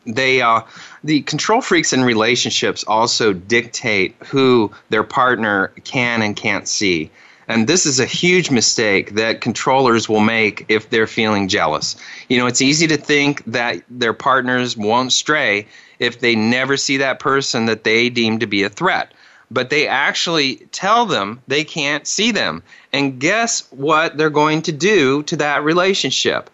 [0.06, 0.62] they uh,
[1.04, 7.10] the control freaks in relationships also dictate who their partner can and can't see.
[7.48, 11.96] And this is a huge mistake that controllers will make if they're feeling jealous.
[12.28, 15.66] You know it's easy to think that their partners won't stray
[15.98, 19.12] if they never see that person that they deem to be a threat.
[19.50, 22.62] But they actually tell them they can't see them.
[22.92, 26.50] And guess what they're going to do to that relationship?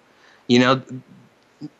[0.46, 0.82] You know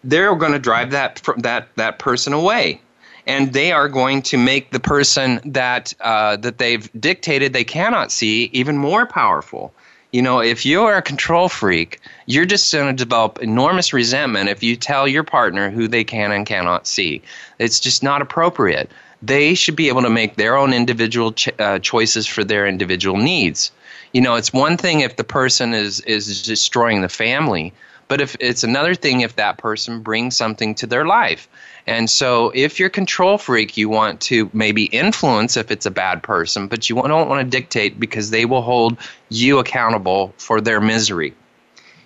[0.05, 2.81] they're going to drive that that that person away
[3.27, 8.13] and they are going to make the person that uh, that they've dictated they cannot
[8.13, 9.75] see even more powerful.
[10.13, 14.63] You know, if you're a control freak, you're just going to develop enormous resentment if
[14.63, 17.21] you tell your partner who they can and cannot see.
[17.59, 18.91] It's just not appropriate.
[19.21, 23.73] They should be able to make their own individual uh, choices for their individual needs.
[24.13, 27.73] You know, it's one thing if the person is is destroying the family,
[28.09, 31.49] but if it's another thing if that person brings something to their life.
[31.87, 36.23] And so if you're control freak, you want to maybe influence if it's a bad
[36.23, 38.97] person, but you don't want to dictate because they will hold
[39.29, 41.35] you accountable for their misery.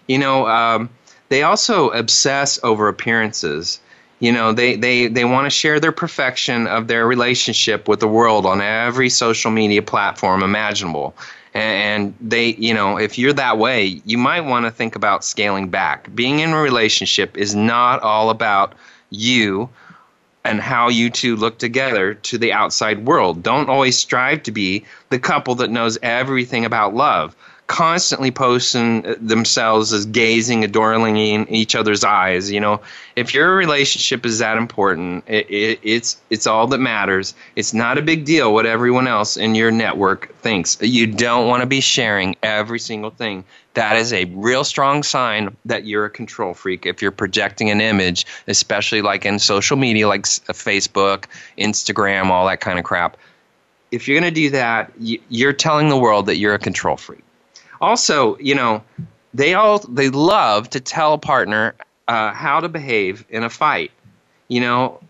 [0.07, 0.91] You know, um,
[1.29, 3.81] they also obsess over appearances.
[4.19, 8.09] You know, they, they, they want to share their perfection of their relationship with the
[8.09, 11.15] world on every social media platform imaginable
[11.55, 15.69] and they you know if you're that way you might want to think about scaling
[15.69, 16.15] back.
[16.15, 18.75] Being in a relationship is not all about
[19.11, 19.69] you
[20.45, 23.43] and how you two look together to the outside world.
[23.43, 27.37] Don't always strive to be the couple that knows everything about love
[27.71, 32.51] constantly posting themselves as gazing, adoring in each other's eyes.
[32.51, 32.81] You know,
[33.14, 37.33] if your relationship is that important, it, it, it's it's all that matters.
[37.55, 40.79] It's not a big deal what everyone else in your network thinks.
[40.81, 43.45] You don't want to be sharing every single thing.
[43.75, 46.87] That is a real strong sign that you're a control freak.
[46.87, 52.49] If you're projecting an image, especially like in social media, like uh, Facebook, Instagram, all
[52.49, 53.16] that kind of crap.
[53.93, 57.23] If you're going to do that, you're telling the world that you're a control freak
[57.81, 58.83] also, you know,
[59.33, 61.74] they all they love to tell a partner
[62.09, 63.91] uh, how to behave in a fight.
[64.49, 65.01] You know,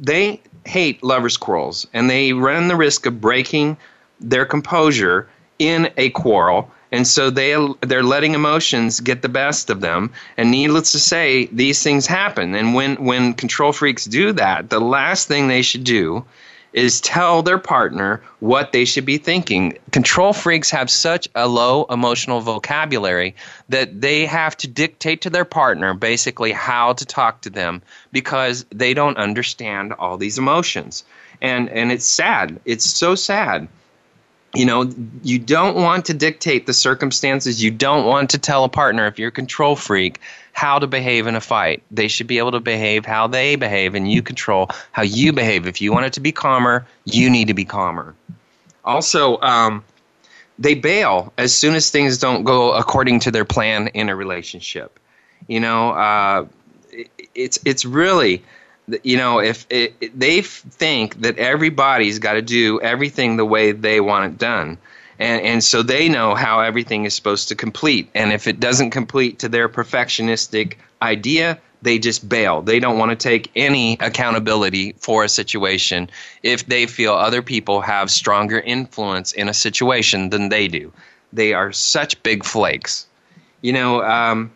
[0.00, 3.76] they hate lovers' quarrels, and they run the risk of breaking
[4.20, 6.70] their composure in a quarrel.
[6.90, 10.10] And so they they're letting emotions get the best of them.
[10.38, 12.54] And needless to say, these things happen.
[12.54, 16.24] And when when control freaks do that, the last thing they should do
[16.78, 19.76] is tell their partner what they should be thinking.
[19.90, 23.34] Control freaks have such a low emotional vocabulary
[23.68, 28.64] that they have to dictate to their partner basically how to talk to them because
[28.70, 31.02] they don't understand all these emotions.
[31.42, 32.60] And and it's sad.
[32.64, 33.66] It's so sad
[34.54, 34.90] you know
[35.22, 39.18] you don't want to dictate the circumstances you don't want to tell a partner if
[39.18, 40.20] you're a control freak
[40.58, 41.84] how to behave in a fight.
[41.92, 45.68] They should be able to behave how they behave and you control how you behave.
[45.68, 48.12] If you want it to be calmer you need to be calmer.
[48.84, 49.84] Also um,
[50.58, 54.98] they bail as soon as things don't go according to their plan in a relationship.
[55.46, 56.46] You know uh,
[57.36, 58.42] it's it's really
[59.04, 63.72] you know, if it, it, they think that everybody's got to do everything the way
[63.72, 64.78] they want it done,
[65.18, 68.90] and and so they know how everything is supposed to complete, and if it doesn't
[68.90, 72.62] complete to their perfectionistic idea, they just bail.
[72.62, 76.10] They don't want to take any accountability for a situation
[76.42, 80.92] if they feel other people have stronger influence in a situation than they do.
[81.32, 83.06] They are such big flakes.
[83.60, 84.50] You know, um,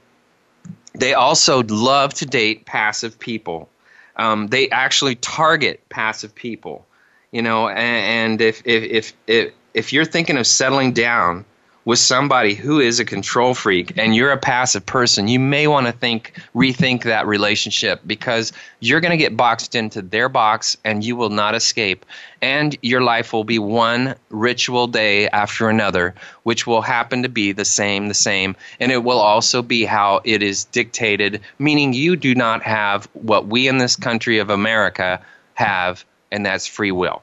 [0.94, 3.68] they also love to date passive people.
[4.16, 6.86] Um, they actually target passive people.
[7.30, 11.44] You know, and, and if, if, if, if, if you're thinking of settling down,
[11.84, 15.86] with somebody who is a control freak and you're a passive person, you may want
[15.86, 21.04] to think rethink that relationship because you're going to get boxed into their box and
[21.04, 22.06] you will not escape.
[22.40, 26.14] And your life will be one ritual day after another,
[26.44, 28.56] which will happen to be the same, the same.
[28.78, 33.46] And it will also be how it is dictated, meaning you do not have what
[33.46, 35.20] we in this country of America
[35.54, 37.22] have, and that's free will.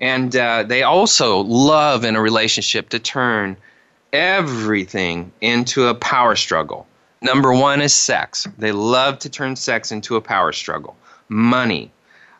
[0.00, 3.56] And uh, they also love in a relationship to turn
[4.12, 6.86] everything into a power struggle.
[7.22, 8.48] Number one is sex.
[8.58, 10.96] They love to turn sex into a power struggle.
[11.28, 11.90] Money.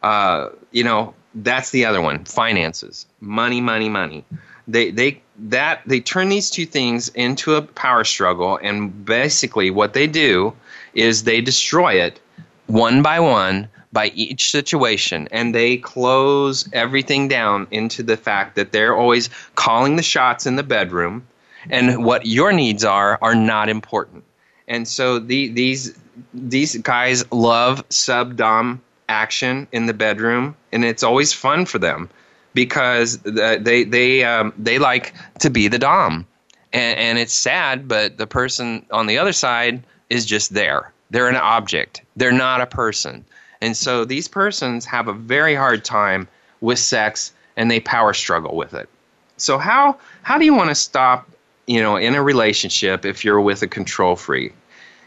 [0.03, 2.25] Uh, you know, that's the other one.
[2.25, 3.07] Finances.
[3.21, 4.25] Money, money, money.
[4.67, 9.93] They, they, that, they turn these two things into a power struggle, and basically what
[9.93, 10.55] they do
[10.95, 12.21] is they destroy it
[12.67, 18.73] one by one by each situation and they close everything down into the fact that
[18.73, 21.27] they're always calling the shots in the bedroom
[21.69, 24.25] and what your needs are are not important.
[24.69, 25.99] And so the, these
[26.33, 32.09] these guys love sub dom action in the bedroom and it's always fun for them
[32.55, 36.27] because they they um, they like to be the dom.
[36.73, 40.93] And, and it's sad, but the person on the other side is just there.
[41.11, 42.03] They're an object.
[42.17, 43.25] They're not a person.
[43.61, 46.29] And so these persons have a very hard time
[46.61, 48.89] with sex and they power struggle with it.
[49.37, 51.29] So how how do you want to stop,
[51.67, 54.55] you know, in a relationship if you're with a control freak?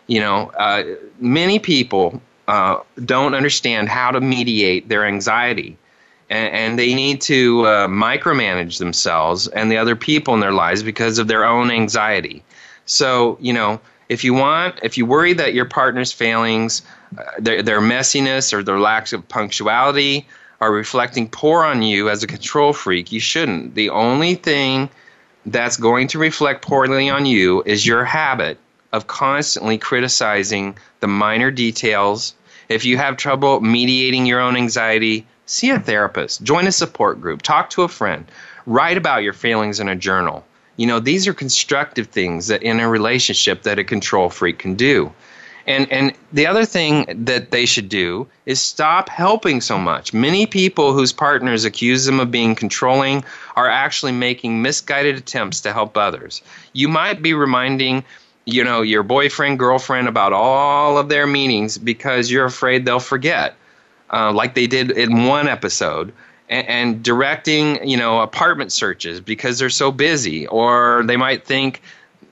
[0.07, 0.83] You know, uh,
[1.19, 5.77] many people uh, don't understand how to mediate their anxiety,
[6.29, 10.83] and, and they need to uh, micromanage themselves and the other people in their lives
[10.83, 12.43] because of their own anxiety.
[12.85, 13.79] So, you know,
[14.09, 16.81] if you want, if you worry that your partner's failings
[17.39, 20.27] their, their messiness or their lack of punctuality
[20.61, 23.75] are reflecting poor on you as a control freak, you shouldn't.
[23.75, 24.89] The only thing
[25.45, 28.57] that's going to reflect poorly on you is your habit
[28.93, 32.33] of constantly criticizing the minor details.
[32.69, 37.41] If you have trouble mediating your own anxiety, see a therapist, join a support group,
[37.41, 38.25] talk to a friend,
[38.65, 40.45] write about your feelings in a journal.
[40.77, 44.75] You know, these are constructive things that in a relationship that a control freak can
[44.75, 45.11] do.
[45.65, 50.13] And and the other thing that they should do is stop helping so much.
[50.13, 53.23] Many people whose partners accuse them of being controlling
[53.55, 56.41] are actually making misguided attempts to help others.
[56.73, 58.03] You might be reminding
[58.45, 63.55] you know your boyfriend girlfriend about all of their meetings because you're afraid they'll forget
[64.11, 66.11] uh, like they did in one episode
[66.49, 71.81] and, and directing you know apartment searches because they're so busy or they might think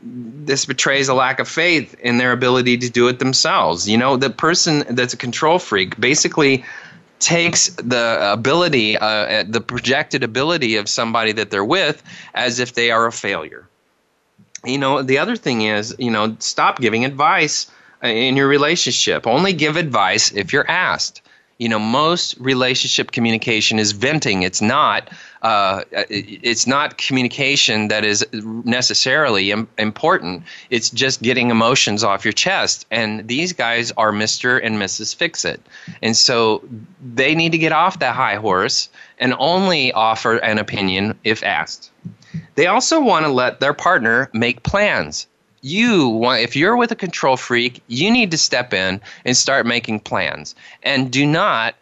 [0.04, 3.88] this betrays a lack of faith in their ability to do it themselves.
[3.88, 6.66] You know, the person that's a control freak basically
[7.20, 12.02] takes the ability, uh, the projected ability of somebody that they're with
[12.34, 13.68] as if they are a failure.
[14.66, 17.70] You know, the other thing is, you know, stop giving advice
[18.02, 19.28] in your relationship.
[19.28, 21.22] Only give advice if you're asked
[21.62, 24.42] you know most relationship communication is venting.
[24.42, 25.12] It's not
[25.44, 30.42] uh, it's not communication that is necessarily Im- important.
[30.72, 32.88] It's just getting emotions off your chest.
[32.90, 35.62] And these guys are mr and mrs fix it
[36.02, 36.64] and so
[37.14, 38.90] they need to get off that high horse
[39.20, 41.92] and only offer an opinion if asked.
[42.56, 45.28] They also want to let their partner make plans
[45.62, 49.66] you want if you're with a control freak you need to step in and start
[49.66, 50.56] making plans.
[50.84, 51.76] And do not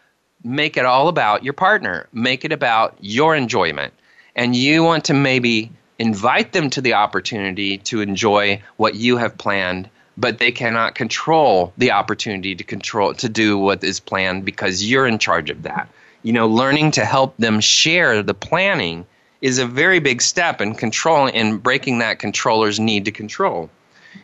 [0.43, 2.07] make it all about your partner.
[2.13, 3.93] Make it about your enjoyment.
[4.35, 9.37] And you want to maybe invite them to the opportunity to enjoy what you have
[9.37, 14.83] planned but they cannot control the opportunity to control to do what is planned because
[14.83, 15.87] you're in charge of that.
[16.23, 19.05] You know learning to help them share the planning
[19.41, 23.69] is a very big step in controlling and breaking that controller's need to control.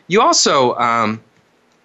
[0.08, 1.22] You also, um,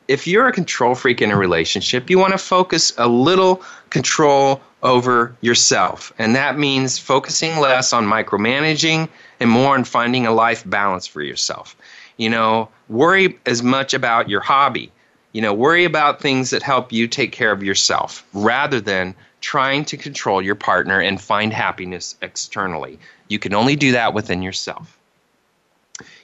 [0.07, 4.61] if you're a control freak in a relationship, you want to focus a little control
[4.83, 6.11] over yourself.
[6.17, 9.07] And that means focusing less on micromanaging
[9.39, 11.75] and more on finding a life balance for yourself.
[12.17, 14.91] You know, worry as much about your hobby.
[15.33, 19.85] You know, worry about things that help you take care of yourself rather than trying
[19.85, 22.99] to control your partner and find happiness externally.
[23.31, 24.97] You can only do that within yourself.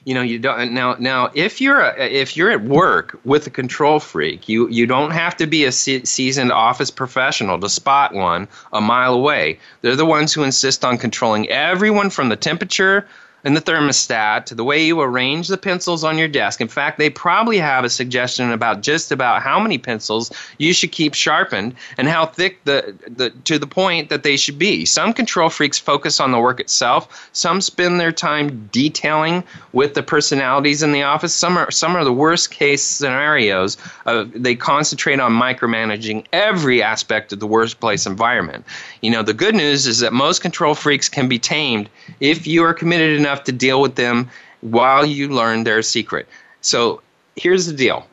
[0.04, 3.50] You know you don't now now if you're a, if you're at work with a
[3.50, 8.12] control freak you you don't have to be a se- seasoned office professional to spot
[8.12, 9.58] one a mile away.
[9.80, 13.06] They're the ones who insist on controlling everyone from the temperature
[13.44, 16.60] and the thermostat to the way you arrange the pencils on your desk.
[16.60, 20.92] In fact, they probably have a suggestion about just about how many pencils you should
[20.92, 24.84] keep sharpened and how thick the, the to the point that they should be.
[24.84, 27.28] Some control freaks focus on the work itself.
[27.32, 31.34] Some spend their time detailing with the personalities in the office.
[31.34, 33.76] Some are some are the worst case scenarios.
[34.06, 38.64] Uh, they concentrate on micromanaging every aspect of the workplace environment.
[39.00, 41.88] You know, the good news is that most control freaks can be tamed
[42.20, 44.30] if you are committed enough enough to deal with them
[44.62, 46.26] while you learn their secret.
[46.62, 47.02] So
[47.36, 48.06] here's the deal.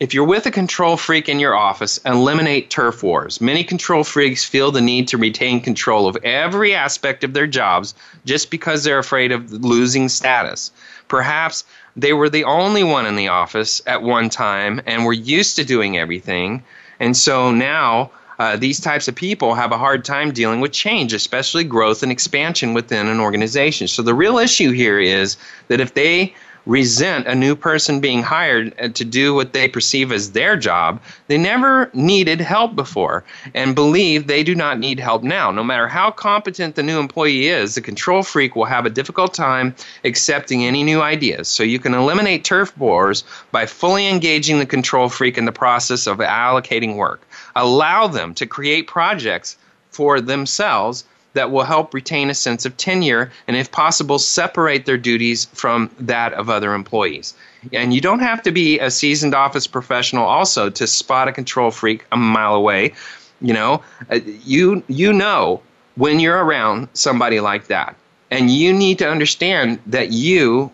[0.00, 3.40] If you're with a control freak in your office, eliminate turf wars.
[3.40, 7.94] Many control freaks feel the need to retain control of every aspect of their jobs
[8.24, 10.70] just because they're afraid of losing status.
[11.08, 11.64] Perhaps
[11.96, 15.64] they were the only one in the office at one time and were used to
[15.64, 16.62] doing everything.
[17.00, 21.12] And so now uh, these types of people have a hard time dealing with change,
[21.12, 23.88] especially growth and expansion within an organization.
[23.88, 25.36] So the real issue here is
[25.68, 26.34] that if they
[26.66, 31.00] resent a new person being hired uh, to do what they perceive as their job.
[31.26, 33.24] They never needed help before
[33.54, 35.50] and believe they do not need help now.
[35.50, 39.34] No matter how competent the new employee is, the control freak will have a difficult
[39.34, 39.74] time
[40.04, 41.48] accepting any new ideas.
[41.48, 46.06] So you can eliminate turf wars by fully engaging the control freak in the process
[46.06, 47.20] of allocating work
[47.56, 49.56] allow them to create projects
[49.90, 54.96] for themselves that will help retain a sense of tenure and, if possible, separate their
[54.96, 57.34] duties from that of other employees.
[57.72, 61.70] And you don't have to be a seasoned office professional also to spot a control
[61.70, 62.94] freak a mile away.
[63.40, 65.60] You know, uh, you you know
[65.96, 67.96] when you're around somebody like that,
[68.30, 70.70] and you need to understand that you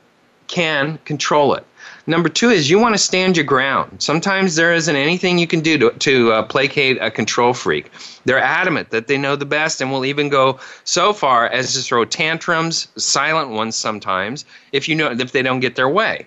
[0.46, 1.64] can control it.
[2.06, 4.02] Number two is you want to stand your ground.
[4.02, 7.90] Sometimes there isn't anything you can do to, to uh, placate a control freak.
[8.24, 11.80] They're adamant that they know the best and will even go so far as to
[11.80, 16.26] throw tantrums, silent ones sometimes, if you know if they don't get their way.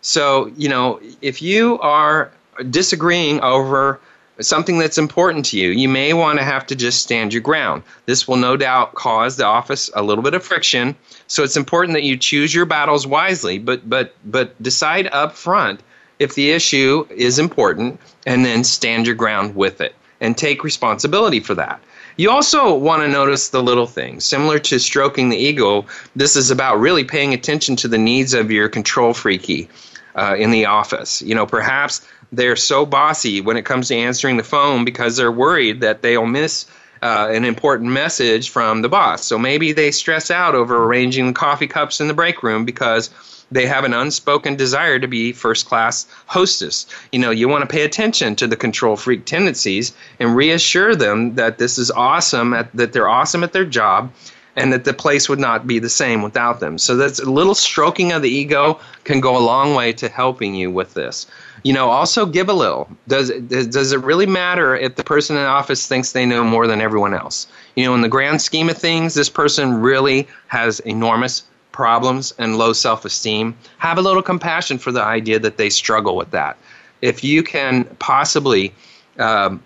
[0.00, 2.30] So, you know, if you are
[2.70, 4.00] disagreeing over
[4.40, 7.82] something that's important to you, you may want to have to just stand your ground.
[8.06, 10.96] This will no doubt cause the office a little bit of friction.
[11.26, 15.80] So it's important that you choose your battles wisely, but but but decide up front
[16.18, 21.40] if the issue is important and then stand your ground with it and take responsibility
[21.40, 21.80] for that.
[22.16, 24.24] You also want to notice the little things.
[24.24, 28.52] Similar to stroking the ego, this is about really paying attention to the needs of
[28.52, 29.68] your control freaky
[30.14, 31.22] uh, in the office.
[31.22, 32.06] You know, perhaps
[32.36, 36.26] they're so bossy when it comes to answering the phone because they're worried that they'll
[36.26, 36.66] miss
[37.02, 39.24] uh, an important message from the boss.
[39.24, 43.10] So maybe they stress out over arranging the coffee cups in the break room because
[43.50, 46.86] they have an unspoken desire to be first class hostess.
[47.12, 51.34] You know, you want to pay attention to the control freak tendencies and reassure them
[51.34, 54.10] that this is awesome, at, that they're awesome at their job,
[54.56, 56.78] and that the place would not be the same without them.
[56.78, 60.54] So that's a little stroking of the ego can go a long way to helping
[60.54, 61.26] you with this.
[61.64, 62.88] You know, also give a little.
[63.08, 66.44] Does does, does it really matter if the person in the office thinks they know
[66.44, 67.46] more than everyone else?
[67.74, 71.42] You know, in the grand scheme of things, this person really has enormous
[71.72, 73.56] problems and low self-esteem.
[73.78, 76.56] Have a little compassion for the idea that they struggle with that.
[77.02, 78.72] If you can possibly
[79.18, 79.62] um,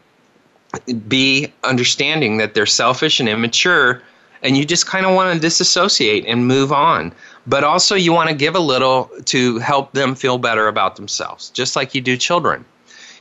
[1.09, 4.03] be understanding that they're selfish and immature
[4.43, 7.13] and you just kind of want to disassociate and move on.
[7.49, 11.49] But also, you want to give a little to help them feel better about themselves,
[11.49, 12.63] just like you do children.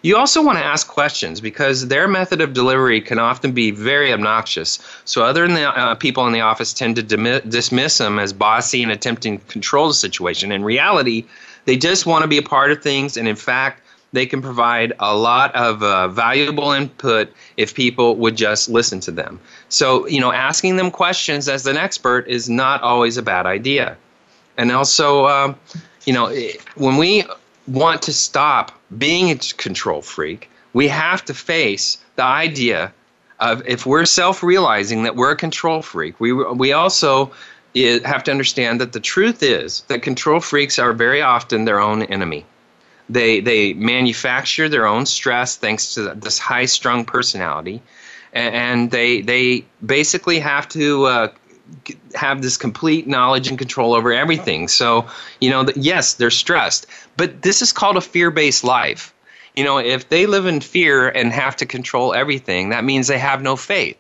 [0.03, 4.11] You also want to ask questions because their method of delivery can often be very
[4.11, 4.80] obnoxious.
[5.05, 8.84] So, other the, uh, people in the office tend to dimi- dismiss them as bossy
[8.84, 10.51] and attempting to control the situation.
[10.51, 11.23] In reality,
[11.63, 14.91] they just want to be a part of things, and in fact, they can provide
[14.99, 19.39] a lot of uh, valuable input if people would just listen to them.
[19.69, 23.95] So, you know, asking them questions as an expert is not always a bad idea.
[24.57, 25.55] And also, um,
[26.05, 26.33] you know,
[26.75, 27.23] when we
[27.67, 32.93] want to stop being a control freak, we have to face the idea
[33.39, 37.31] of if we're self realizing that we're a control freak, we, we also
[38.05, 42.03] have to understand that the truth is that control freaks are very often their own
[42.03, 42.45] enemy.
[43.09, 47.81] They they manufacture their own stress thanks to this high strung personality,
[48.33, 51.05] and they they basically have to.
[51.05, 51.27] Uh,
[52.15, 54.68] have this complete knowledge and control over everything.
[54.68, 55.07] So,
[55.41, 59.13] you know, yes, they're stressed, but this is called a fear based life.
[59.55, 63.18] You know, if they live in fear and have to control everything, that means they
[63.18, 63.97] have no faith.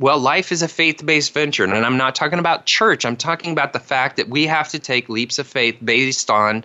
[0.00, 3.04] Well, life is a faith based venture, and I'm not talking about church.
[3.04, 6.64] I'm talking about the fact that we have to take leaps of faith based on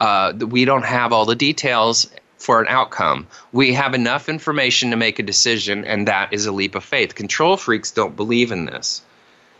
[0.00, 3.26] uh, that we don't have all the details for an outcome.
[3.52, 7.14] We have enough information to make a decision, and that is a leap of faith.
[7.14, 9.00] Control freaks don't believe in this.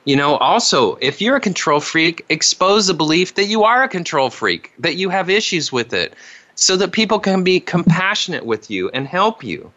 [0.04, 3.88] You know, also, if you're a control freak, expose the belief that you are a
[3.88, 6.14] control freak, that you have issues with it,
[6.56, 9.72] so that people can be compassionate with you and help you.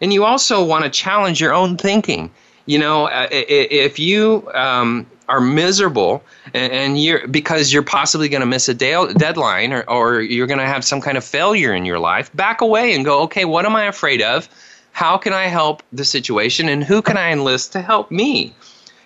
[0.00, 2.30] And you also want to challenge your own thinking.
[2.66, 6.22] You know, uh, if you um, are miserable
[6.52, 10.66] and you're because you're possibly going to miss a deadline or, or you're going to
[10.66, 13.74] have some kind of failure in your life, back away and go, okay, what am
[13.74, 14.48] I afraid of?
[14.92, 18.54] How can I help the situation and who can I enlist to help me?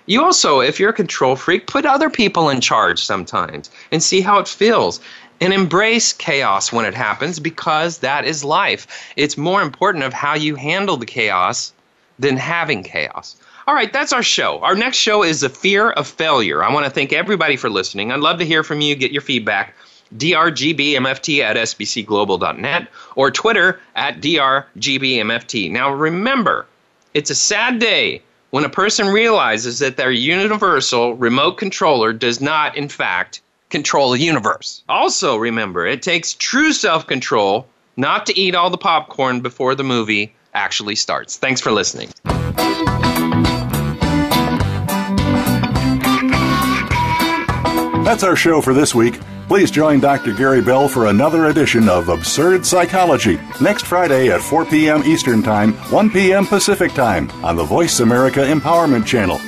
[0.07, 4.21] You also, if you're a control freak, put other people in charge sometimes and see
[4.21, 5.01] how it feels.
[5.41, 9.13] And embrace chaos when it happens because that is life.
[9.17, 11.73] It's more important of how you handle the chaos
[12.19, 13.37] than having chaos.
[13.67, 14.61] All right, that's our show.
[14.61, 16.63] Our next show is The Fear of Failure.
[16.63, 18.13] I want to thank everybody for listening.
[18.13, 19.75] I'd love to hear from you, get your feedback.
[20.17, 25.71] drgbmft at sbcglobal.net or Twitter at drgbmft.
[25.73, 26.67] Now remember,
[27.15, 28.23] it's a sad day
[28.55, 34.21] when a person realizes that their universal remote controller does not, in fact, control the
[34.21, 34.85] universe.
[34.89, 39.83] Also, remember, it takes true self control not to eat all the popcorn before the
[39.83, 41.37] movie actually starts.
[41.37, 42.11] Thanks for listening.
[48.05, 49.19] That's our show for this week.
[49.49, 50.35] Please join Dr.
[50.35, 55.03] Gary Bell for another edition of Absurd Psychology next Friday at 4 p.m.
[55.05, 56.47] Eastern Time, 1 p.m.
[56.47, 59.39] Pacific Time on the Voice America Empowerment Channel.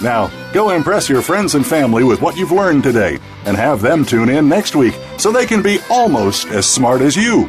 [0.00, 4.04] Now, go impress your friends and family with what you've learned today and have them
[4.04, 7.48] tune in next week so they can be almost as smart as you.